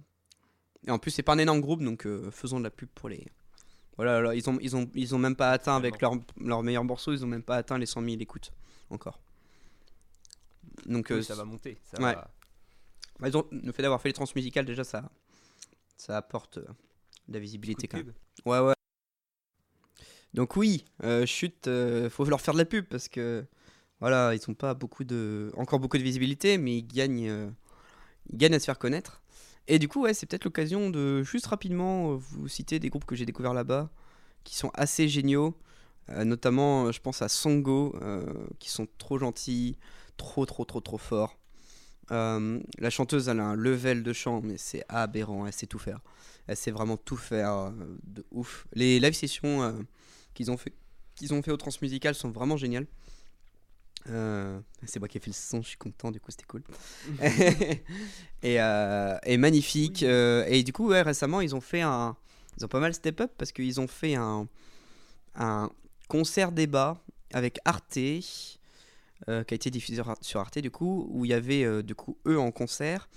[0.86, 3.08] Et en plus, c'est pas un énorme groupe, donc euh, faisons de la pub pour
[3.08, 3.26] les.
[3.96, 6.84] Voilà, alors, ils ont, ils ont, ils ont même pas atteint avec leur, leur meilleur
[6.84, 8.50] morceau, ils ont même pas atteint les 100 000 écoutes
[8.88, 9.20] encore.
[10.86, 11.78] Donc Oui, ça va monter.
[11.84, 12.14] Ça ouais.
[12.14, 12.30] va-
[13.18, 15.10] bah, ont- le fait d'avoir fait les transmusicales, déjà, ça,
[16.00, 16.64] ça apporte euh,
[17.28, 18.12] de la visibilité quand même.
[18.46, 18.74] Ouais, ouais.
[20.32, 23.44] Donc oui, euh, chute, euh, faut leur faire de la pub parce que
[24.00, 27.50] voilà, ils ont pas beaucoup de, encore beaucoup de visibilité, mais ils gagnent, euh,
[28.30, 29.22] ils gagnent à se faire connaître.
[29.68, 33.14] Et du coup, ouais, c'est peut-être l'occasion de juste rapidement vous citer des groupes que
[33.14, 33.90] j'ai découverts là-bas,
[34.42, 35.54] qui sont assez géniaux.
[36.08, 37.94] Notamment, je pense à Songo,
[38.58, 39.76] qui sont trop gentils,
[40.16, 41.38] trop, trop, trop, trop forts.
[42.10, 45.78] Euh, la chanteuse, elle a un level de chant, mais c'est aberrant, elle sait tout
[45.78, 46.00] faire.
[46.46, 47.70] Elle sait vraiment tout faire euh,
[48.04, 48.66] de ouf.
[48.72, 49.72] Les live sessions euh,
[50.34, 50.72] qu'ils ont fait,
[51.14, 52.86] qu'ils ont fait au Transmusical sont vraiment géniales.
[54.86, 56.62] C'est moi qui ai fait le son, je suis content, du coup c'était cool.
[58.42, 60.02] et, et magnifique.
[60.02, 62.16] Et du coup, ouais, récemment, ils ont fait un.
[62.58, 64.48] Ils ont pas mal step up parce qu'ils ont fait un,
[65.36, 65.70] un
[66.08, 66.98] concert débat
[67.32, 67.98] avec Arte,
[69.28, 71.94] euh, qui a été diffusé sur- Arte, du coup, où il y avait euh, du
[71.94, 73.08] coup eux en concert.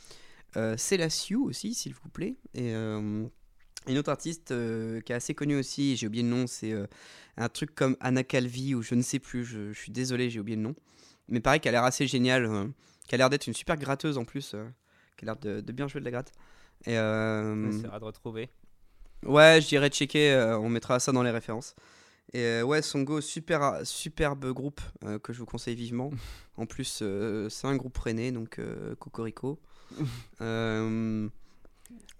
[0.57, 2.35] Euh, Célassiou aussi, s'il vous plaît.
[2.53, 4.47] Et une autre artiste
[5.05, 6.73] qui est assez connue aussi, j'ai oublié le nom, c'est
[7.37, 10.39] un truc comme Anna Calvi ou je ne sais plus, je, je suis désolé, j'ai
[10.39, 10.75] oublié le nom.
[11.27, 12.67] Mais pareil, qui a l'air assez génial, euh,
[13.07, 14.55] qui a l'air d'être une super gratteuse en plus,
[15.17, 16.31] qui a l'air de, de bien jouer de la gratte.
[16.85, 18.49] Et On essaiera de retrouver.
[19.25, 21.75] Ouais, je dirais checker, on mettra ça dans les références.
[22.31, 26.11] Et euh, ouais, Songo, super, superbe groupe euh, que je vous conseille vivement.
[26.55, 29.59] En plus, euh, c'est un groupe rennais, donc euh, Cocorico.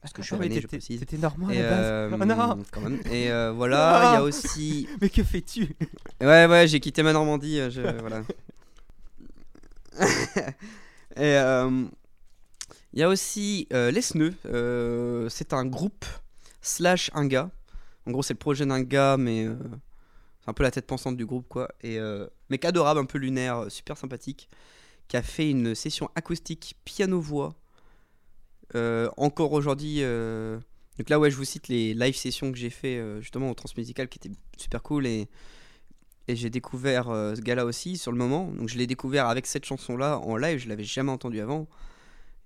[0.02, 1.00] Parce que je suis Ah, mais rennais, je précise.
[1.00, 2.14] T'étais normand à la base.
[2.14, 3.00] Oh non quand même.
[3.12, 4.88] Et voilà, il y a aussi.
[5.02, 5.76] Mais que fais-tu?
[6.20, 7.60] Ouais, ouais, j'ai quitté ma Normandie.
[7.70, 8.24] je- voilà.
[11.16, 11.36] Et
[12.94, 14.34] il y a aussi Les Sneux.
[15.30, 16.06] c'est un groupe
[16.62, 17.52] slash un gars.
[18.08, 19.56] En gros, c'est le projet d'un gars, mais euh,
[20.44, 21.70] c'est un peu la tête pensante du groupe, quoi.
[21.82, 24.50] Et euh, mec un peu lunaire, euh, super sympathique,
[25.08, 27.56] qui a fait une session acoustique piano-voix.
[28.76, 29.98] Euh, encore aujourd'hui.
[30.02, 30.60] euh,
[30.98, 34.10] Donc là, ouais, je vous cite les live sessions que j'ai fait justement au Transmusical
[34.10, 35.30] qui étaient super cool et,
[36.30, 38.48] j'ai découvert ce gars-là aussi sur le moment.
[38.48, 41.68] Donc je l'ai découvert avec cette chanson-là en live, je l'avais jamais entendu avant.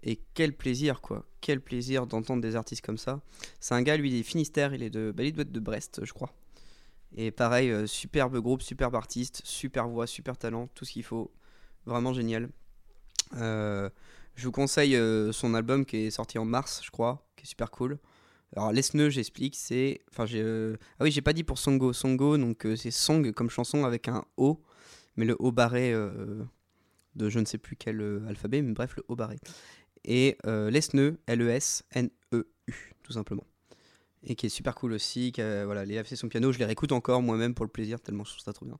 [0.03, 1.25] Et quel plaisir, quoi.
[1.41, 3.21] Quel plaisir d'entendre des artistes comme ça.
[3.59, 6.33] C'est un gars, lui, il est Finistère, il est de être de Brest, je crois.
[7.20, 11.34] Et pareil, euh, superbe groupe, superbe artiste, super voix, super talent, tout ce qu'il faut.
[11.88, 12.49] Vraiment génial.
[13.38, 13.89] Euh,
[14.36, 17.47] je vous conseille euh, son album qui est sorti en mars, je crois, qui est
[17.47, 17.97] super cool.
[18.55, 20.01] Alors, Lesneux, j'explique, c'est.
[20.11, 20.43] Enfin, j'ai.
[20.99, 21.91] Ah oui, j'ai pas dit pour Songo.
[21.91, 24.61] Songo, donc c'est Song comme chanson avec un O,
[25.15, 27.99] mais le O barré de je ne sais plus quel
[28.30, 29.39] alphabet, mais bref, le O barré.
[30.05, 33.43] Et Lesneux, L-E-S-N-E-U, tout simplement.
[34.30, 35.32] Et qui est super cool aussi.
[35.32, 38.23] Qui a- voilà, les son piano, je les réécoute encore moi-même pour le plaisir, tellement
[38.23, 38.78] je trouve ça trop bien.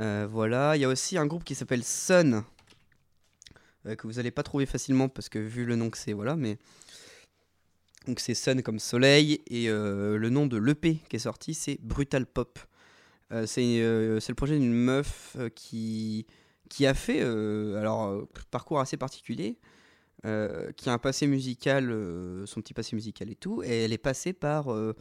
[0.00, 2.42] Euh, voilà, il y a aussi un groupe qui s'appelle Sun,
[3.86, 6.34] euh, que vous allez pas trouver facilement parce que vu le nom que c'est, voilà,
[6.34, 6.58] mais.
[8.06, 11.78] Donc c'est Sun comme soleil, et euh, le nom de l'EP qui est sorti, c'est
[11.80, 12.58] Brutal Pop.
[13.46, 16.26] C'est le projet d'une meuf qui,
[16.68, 19.58] qui a fait alors, euh, parcours assez particulier,
[20.24, 23.92] euh, qui a un passé musical, euh, son petit passé musical et tout, et elle
[23.92, 24.94] est passée par euh,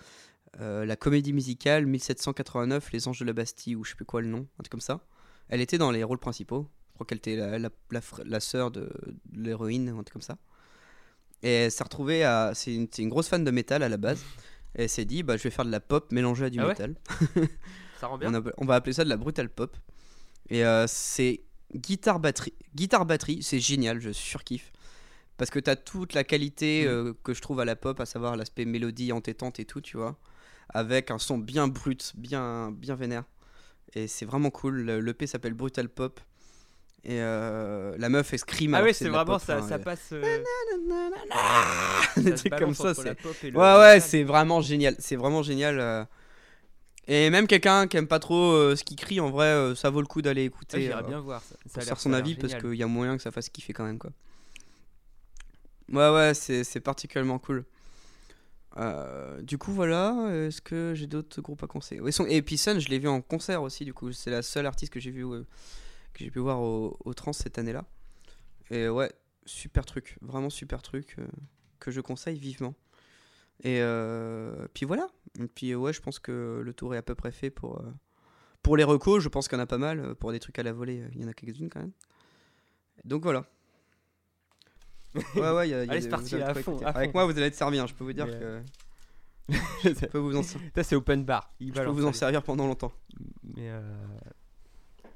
[0.60, 4.28] la comédie musicale 1789, Les Anges de la Bastille, ou je sais plus quoi le
[4.28, 5.02] nom, un truc comme ça.
[5.50, 6.68] Elle était dans les rôles principaux.
[6.90, 8.92] Je crois qu'elle était la, la, la, fr- la sœur de,
[9.32, 10.38] de l'héroïne, un truc comme ça.
[11.42, 12.52] Et elle s'est retrouvée à.
[12.56, 14.24] C'est une, grosse fan de métal à la base.
[14.76, 16.64] Et elle s'est dit, bah, je vais faire de la pop mélangée à du Ah
[16.64, 16.96] ouais métal.
[18.00, 18.32] Ça rend bien.
[18.58, 19.78] On, va appeler ça de la brutal pop.
[20.50, 21.42] Et euh, c'est
[21.76, 22.54] guitare batterie.
[22.76, 24.72] Guitare batterie, c'est génial, je surkiffe.
[25.38, 26.88] Parce que t'as toute la qualité Mm.
[26.90, 29.98] euh, que je trouve à la pop, à savoir l'aspect mélodie entêtante et tout, tu
[29.98, 30.18] vois.
[30.70, 33.24] Avec un son bien brut, bien, bien vénère.
[33.96, 34.82] Et c'est vraiment cool.
[34.82, 36.20] Le- L'EP s'appelle Brutal Pop.
[37.06, 38.74] Et euh, la meuf, elle scream.
[38.76, 40.10] Ah que c'est vraiment pop, ça, hein, ça passe.
[40.14, 40.22] euh,
[42.18, 43.18] Des trucs comme ça, c'est.
[43.56, 44.96] Ouais, ouais, c'est vraiment génial.
[45.00, 45.80] C'est vraiment génial.
[45.80, 46.06] euh.
[47.08, 49.90] Et même quelqu'un qui aime pas trop euh, ce qu'il crie, en vrai, euh, ça
[49.90, 50.82] vaut le coup d'aller Ouais, écouter.
[50.84, 51.50] J'irais euh, bien voir ça.
[51.50, 51.56] ça.
[51.56, 52.70] a pour faire son avis parce génial.
[52.72, 54.12] qu'il y a moyen que ça fasse kiffer quand même quoi.
[55.94, 57.66] Ouais ouais c'est particulièrement cool.
[58.78, 60.16] Euh, du coup voilà,
[60.48, 62.02] est-ce que j'ai d'autres groupes à conseiller?
[62.02, 64.66] Ouais, son- Et puis je l'ai vu en concert aussi du coup, c'est la seule
[64.66, 65.46] artiste que j'ai euh,
[66.14, 67.86] pu voir au, trans cette année-là.
[68.72, 69.12] Et ouais,
[69.46, 71.28] super truc, vraiment super truc euh,
[71.80, 72.76] que je conseille vivement.
[73.64, 73.82] Et
[74.74, 75.08] puis voilà.
[75.40, 77.82] Et puis ouais, je pense que le tour est à peu près fait pour
[78.64, 80.16] pour les recos, je pense qu'il y en a pas mal.
[80.16, 81.94] Pour des trucs à la volée, il y en a quelques-unes quand même.
[83.06, 83.46] Donc voilà.
[85.16, 87.48] Ouais, ouais, y a, y a Allez, c'est parti, à fond, Avec moi, vous allez
[87.48, 87.78] être servi.
[87.80, 88.62] hein, Je peux vous dire Mais, que
[89.84, 91.54] je peux vous en, je Ça, c'est open bar.
[91.60, 92.92] Il peux balance, vous en servir pendant longtemps.
[93.44, 93.82] Mais euh...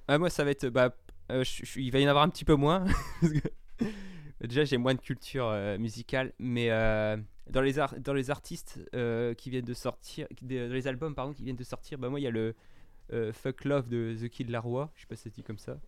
[0.07, 0.67] ah, moi, ça va être.
[0.69, 0.95] Bah,
[1.31, 2.85] euh, je- je- il va y en avoir un petit peu moins.
[4.41, 6.33] Déjà, j'ai moins de culture euh, musicale.
[6.39, 7.17] Mais euh,
[7.49, 10.27] dans, les ar- dans les artistes euh, qui viennent de sortir.
[10.41, 12.53] Dans les albums, pardon, qui viennent de sortir, bah, moi, il y a le
[13.13, 14.91] euh, Fuck Love de The Kid Laroi.
[14.95, 15.79] Je sais pas si c'est dit comme ça.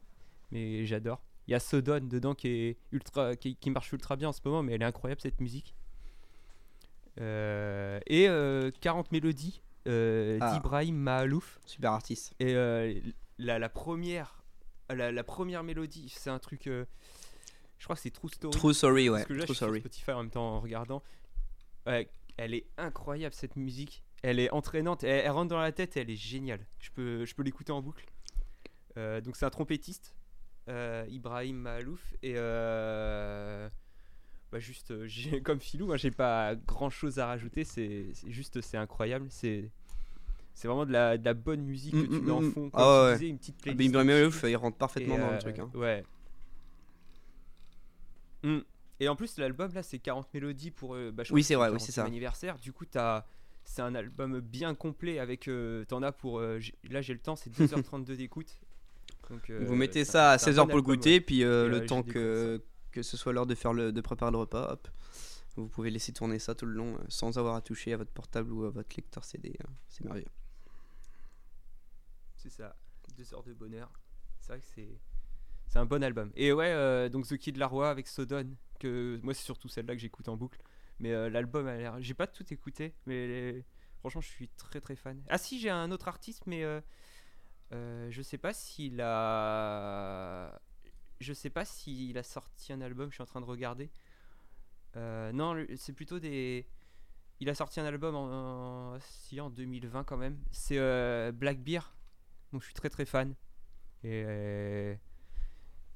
[0.52, 1.22] Mais j'adore.
[1.50, 4.40] Il y a Sodon dedans qui, est ultra, qui, qui marche ultra bien en ce
[4.46, 4.62] moment.
[4.62, 5.74] Mais elle est incroyable, cette musique.
[7.20, 10.54] Euh, et euh, 40 mélodies euh, Ah.
[10.54, 11.60] d'Ibrahim Mahalouf.
[11.66, 12.34] Super artiste.
[12.40, 12.94] Et euh,
[13.40, 14.44] la, la première,
[14.90, 16.68] la, la première mélodie, c'est un truc.
[16.68, 16.86] euh,
[17.78, 18.56] je crois que c'est True Story.
[18.58, 19.20] True Sorry, ouais.
[19.20, 19.76] Parce que là, True je suis sur.
[19.76, 21.02] Spotify en même temps en regardant.
[21.88, 24.04] Ouais, elle est incroyable cette musique.
[24.22, 25.04] Elle est entraînante.
[25.04, 26.66] Elle, elle rentre dans la tête et elle est géniale.
[26.78, 28.06] Je peux, je peux l'écouter en boucle.
[28.98, 30.19] Euh, donc c'est un trompettiste, euh,
[31.10, 32.14] Ibrahim Mahalouf.
[32.24, 33.70] Et euh,
[34.52, 35.08] bah juste, euh,
[35.44, 37.64] comme Filou, hein, j'ai pas grand chose à rajouter.
[37.64, 39.28] C'est juste, c'est incroyable.
[39.30, 39.70] C'est
[40.54, 42.52] c'est vraiment de la, de la bonne musique que Mm, tu mm, mets en mm.
[42.52, 42.70] fond.
[42.74, 43.14] Ah Comme ouais, tu ouais.
[43.14, 43.90] disais, une petite Ah, playlist.
[43.90, 44.08] Ibrahim.
[44.08, 45.60] Malouf, il rentre parfaitement dans le euh, truc.
[45.60, 45.70] hein.
[45.74, 46.04] Ouais.
[48.44, 48.60] Mm.
[49.02, 50.96] Et en plus, l'album là, c'est 40 mélodies pour.
[50.96, 52.04] euh, bah, je Oui, c'est vrai, oui, c'est ça.
[52.04, 52.58] 40e anniversaire.
[52.60, 53.26] Du coup, t'as.
[53.64, 55.48] C'est un album bien complet avec.
[55.48, 56.40] euh, T'en as pour.
[56.40, 56.60] euh,
[56.90, 58.60] là, j'ai le temps, c'est 2h32 d'écoute.
[59.30, 61.68] Donc, euh, Vous mettez ça à c'est un 16h bon pour le goûter, puis euh,
[61.70, 64.72] le euh, temps que, que ce soit l'heure de, faire le, de préparer le repas,
[64.74, 64.88] hop,
[65.56, 68.52] vous pouvez laisser tourner ça tout le long sans avoir à toucher à votre portable
[68.52, 69.58] ou à votre lecteur CD.
[69.88, 70.28] C'est merveilleux.
[72.38, 72.76] C'est ça.
[73.18, 73.92] Deux heures de bonheur.
[74.40, 75.00] C'est vrai que c'est.
[75.68, 76.32] C'est un bon album.
[76.36, 78.56] Et ouais, euh, donc The Kid Laroi avec Sodon.
[78.80, 80.60] Que moi, c'est surtout celle-là que j'écoute en boucle.
[81.00, 81.98] Mais euh, l'album a l'air.
[82.00, 83.66] J'ai pas tout écouté, mais les-
[84.00, 85.22] franchement, je suis très très fan.
[85.28, 86.80] Ah si, j'ai un autre artiste, mais euh,
[87.74, 90.60] euh, je sais pas s'il a.
[91.20, 93.10] Je sais pas s'il a sorti un album.
[93.10, 93.90] Je suis en train de regarder.
[94.96, 96.66] Euh, non, c'est plutôt des.
[97.40, 100.38] Il a sorti un album en, en- si, en 2020 quand même.
[100.52, 101.82] C'est euh, Black Beer.
[102.52, 103.36] Donc je suis très très fan.
[104.04, 104.96] Et euh,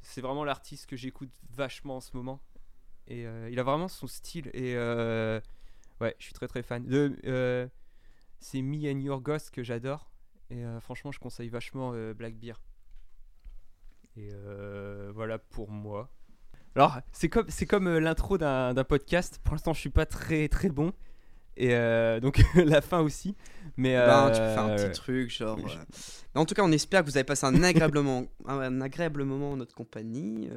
[0.02, 2.42] c'est vraiment l'artiste que j'écoute vachement en ce moment.
[3.08, 4.50] Et il a vraiment son style.
[4.54, 6.86] Et ouais, je suis très très fan.
[6.86, 7.70] De,
[8.40, 10.10] c'est Me and Your Ghost que j'adore.
[10.50, 12.54] Et euh, franchement, je conseille vachement euh, Black Beer.
[14.16, 16.10] Et euh, voilà pour moi.
[16.76, 19.40] Alors, c'est comme, c'est comme l'intro d'un d'un podcast.
[19.44, 20.94] Pour l'instant, je suis pas très très bon.
[21.56, 23.36] Et euh, donc la fin aussi.
[23.78, 24.92] Mais Ben, tu euh, fais un petit ouais.
[24.92, 25.58] truc, genre.
[25.58, 25.62] Euh,
[26.34, 29.24] mais En tout cas, on espère que vous avez passé un agréable moment, un agréable
[29.24, 30.50] moment en notre compagnie.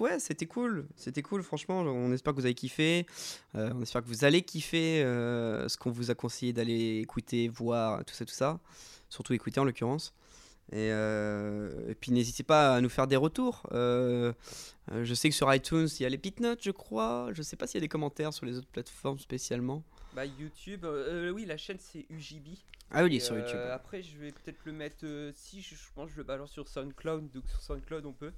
[0.00, 1.80] Ouais, c'était cool, c'était cool, franchement.
[1.80, 3.06] On espère que vous avez kiffé.
[3.54, 8.14] On espère que vous allez kiffer ce qu'on vous a conseillé d'aller écouter, voir, tout
[8.14, 8.60] ça, tout ça.
[9.08, 10.14] Surtout écouter en l'occurrence.
[10.72, 13.68] Et, euh, et puis n'hésitez pas à nous faire des retours.
[13.72, 14.32] Euh,
[14.90, 17.30] je sais que sur iTunes, il y a les pit notes, je crois.
[17.32, 19.84] Je sais pas s'il y a des commentaires sur les autres plateformes spécialement.
[20.14, 22.56] Bah YouTube, euh, oui la chaîne c'est UJB.
[22.90, 23.58] Ah oui, il est sur YouTube.
[23.70, 26.68] Après je vais peut-être le mettre, si je, je pense que je le balance sur
[26.68, 28.32] SoundCloud, donc sur SoundCloud on peut.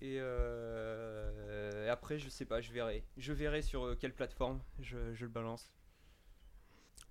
[0.00, 3.02] Et et après je sais pas, je verrai.
[3.16, 5.72] Je verrai sur quelle plateforme je, je le balance.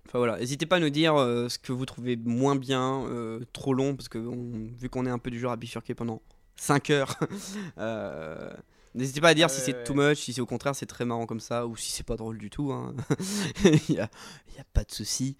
[0.06, 3.40] Enfin voilà, n'hésitez pas à nous dire euh, ce que vous trouvez moins bien, euh,
[3.52, 6.20] trop long, parce que on- vu qu'on est un peu du genre à bifurquer pendant
[6.56, 7.18] 5 heures,
[7.78, 8.50] euh,
[8.94, 9.84] n'hésitez pas à dire si ouais, c'est ouais.
[9.84, 12.16] too much, si c'est au contraire c'est très marrant comme ça, ou si c'est pas
[12.16, 12.70] drôle du tout.
[12.72, 12.94] hein.
[13.64, 14.08] Il n'y a,
[14.72, 15.36] pas de souci.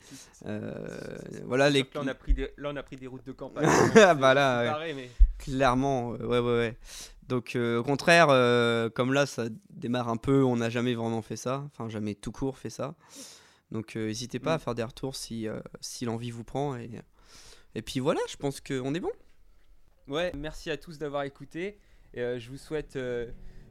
[1.45, 3.69] Voilà, les, Là on, a pris des, là on a pris des routes de campagne.
[3.97, 6.77] Ah, bah là, pareil, mais clairement, ouais, ouais, ouais.
[7.29, 11.23] Donc euh, au contraire, euh, comme là ça démarre un peu, on n'a jamais vraiment
[11.23, 12.95] fait ça, enfin jamais tout court fait ça.
[13.75, 14.55] Donc euh, n'hésitez pas Mm.
[14.55, 16.77] à faire des retours si, euh, si l'envie vous prend.
[16.77, 16.91] Et,
[17.75, 19.11] et puis voilà, je pense qu'on est bon.
[20.09, 21.79] Ouais, merci à tous d'avoir écouté.
[22.15, 22.97] Et, euh, je vous souhaite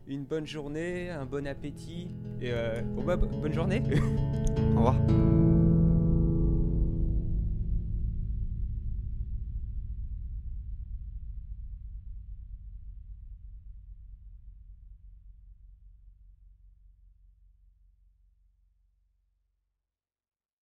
[0.06, 2.10] une bonne journée, un bon appétit.
[2.41, 3.82] Et euh, oh bah, bonne journée.
[4.76, 5.43] Au revoir.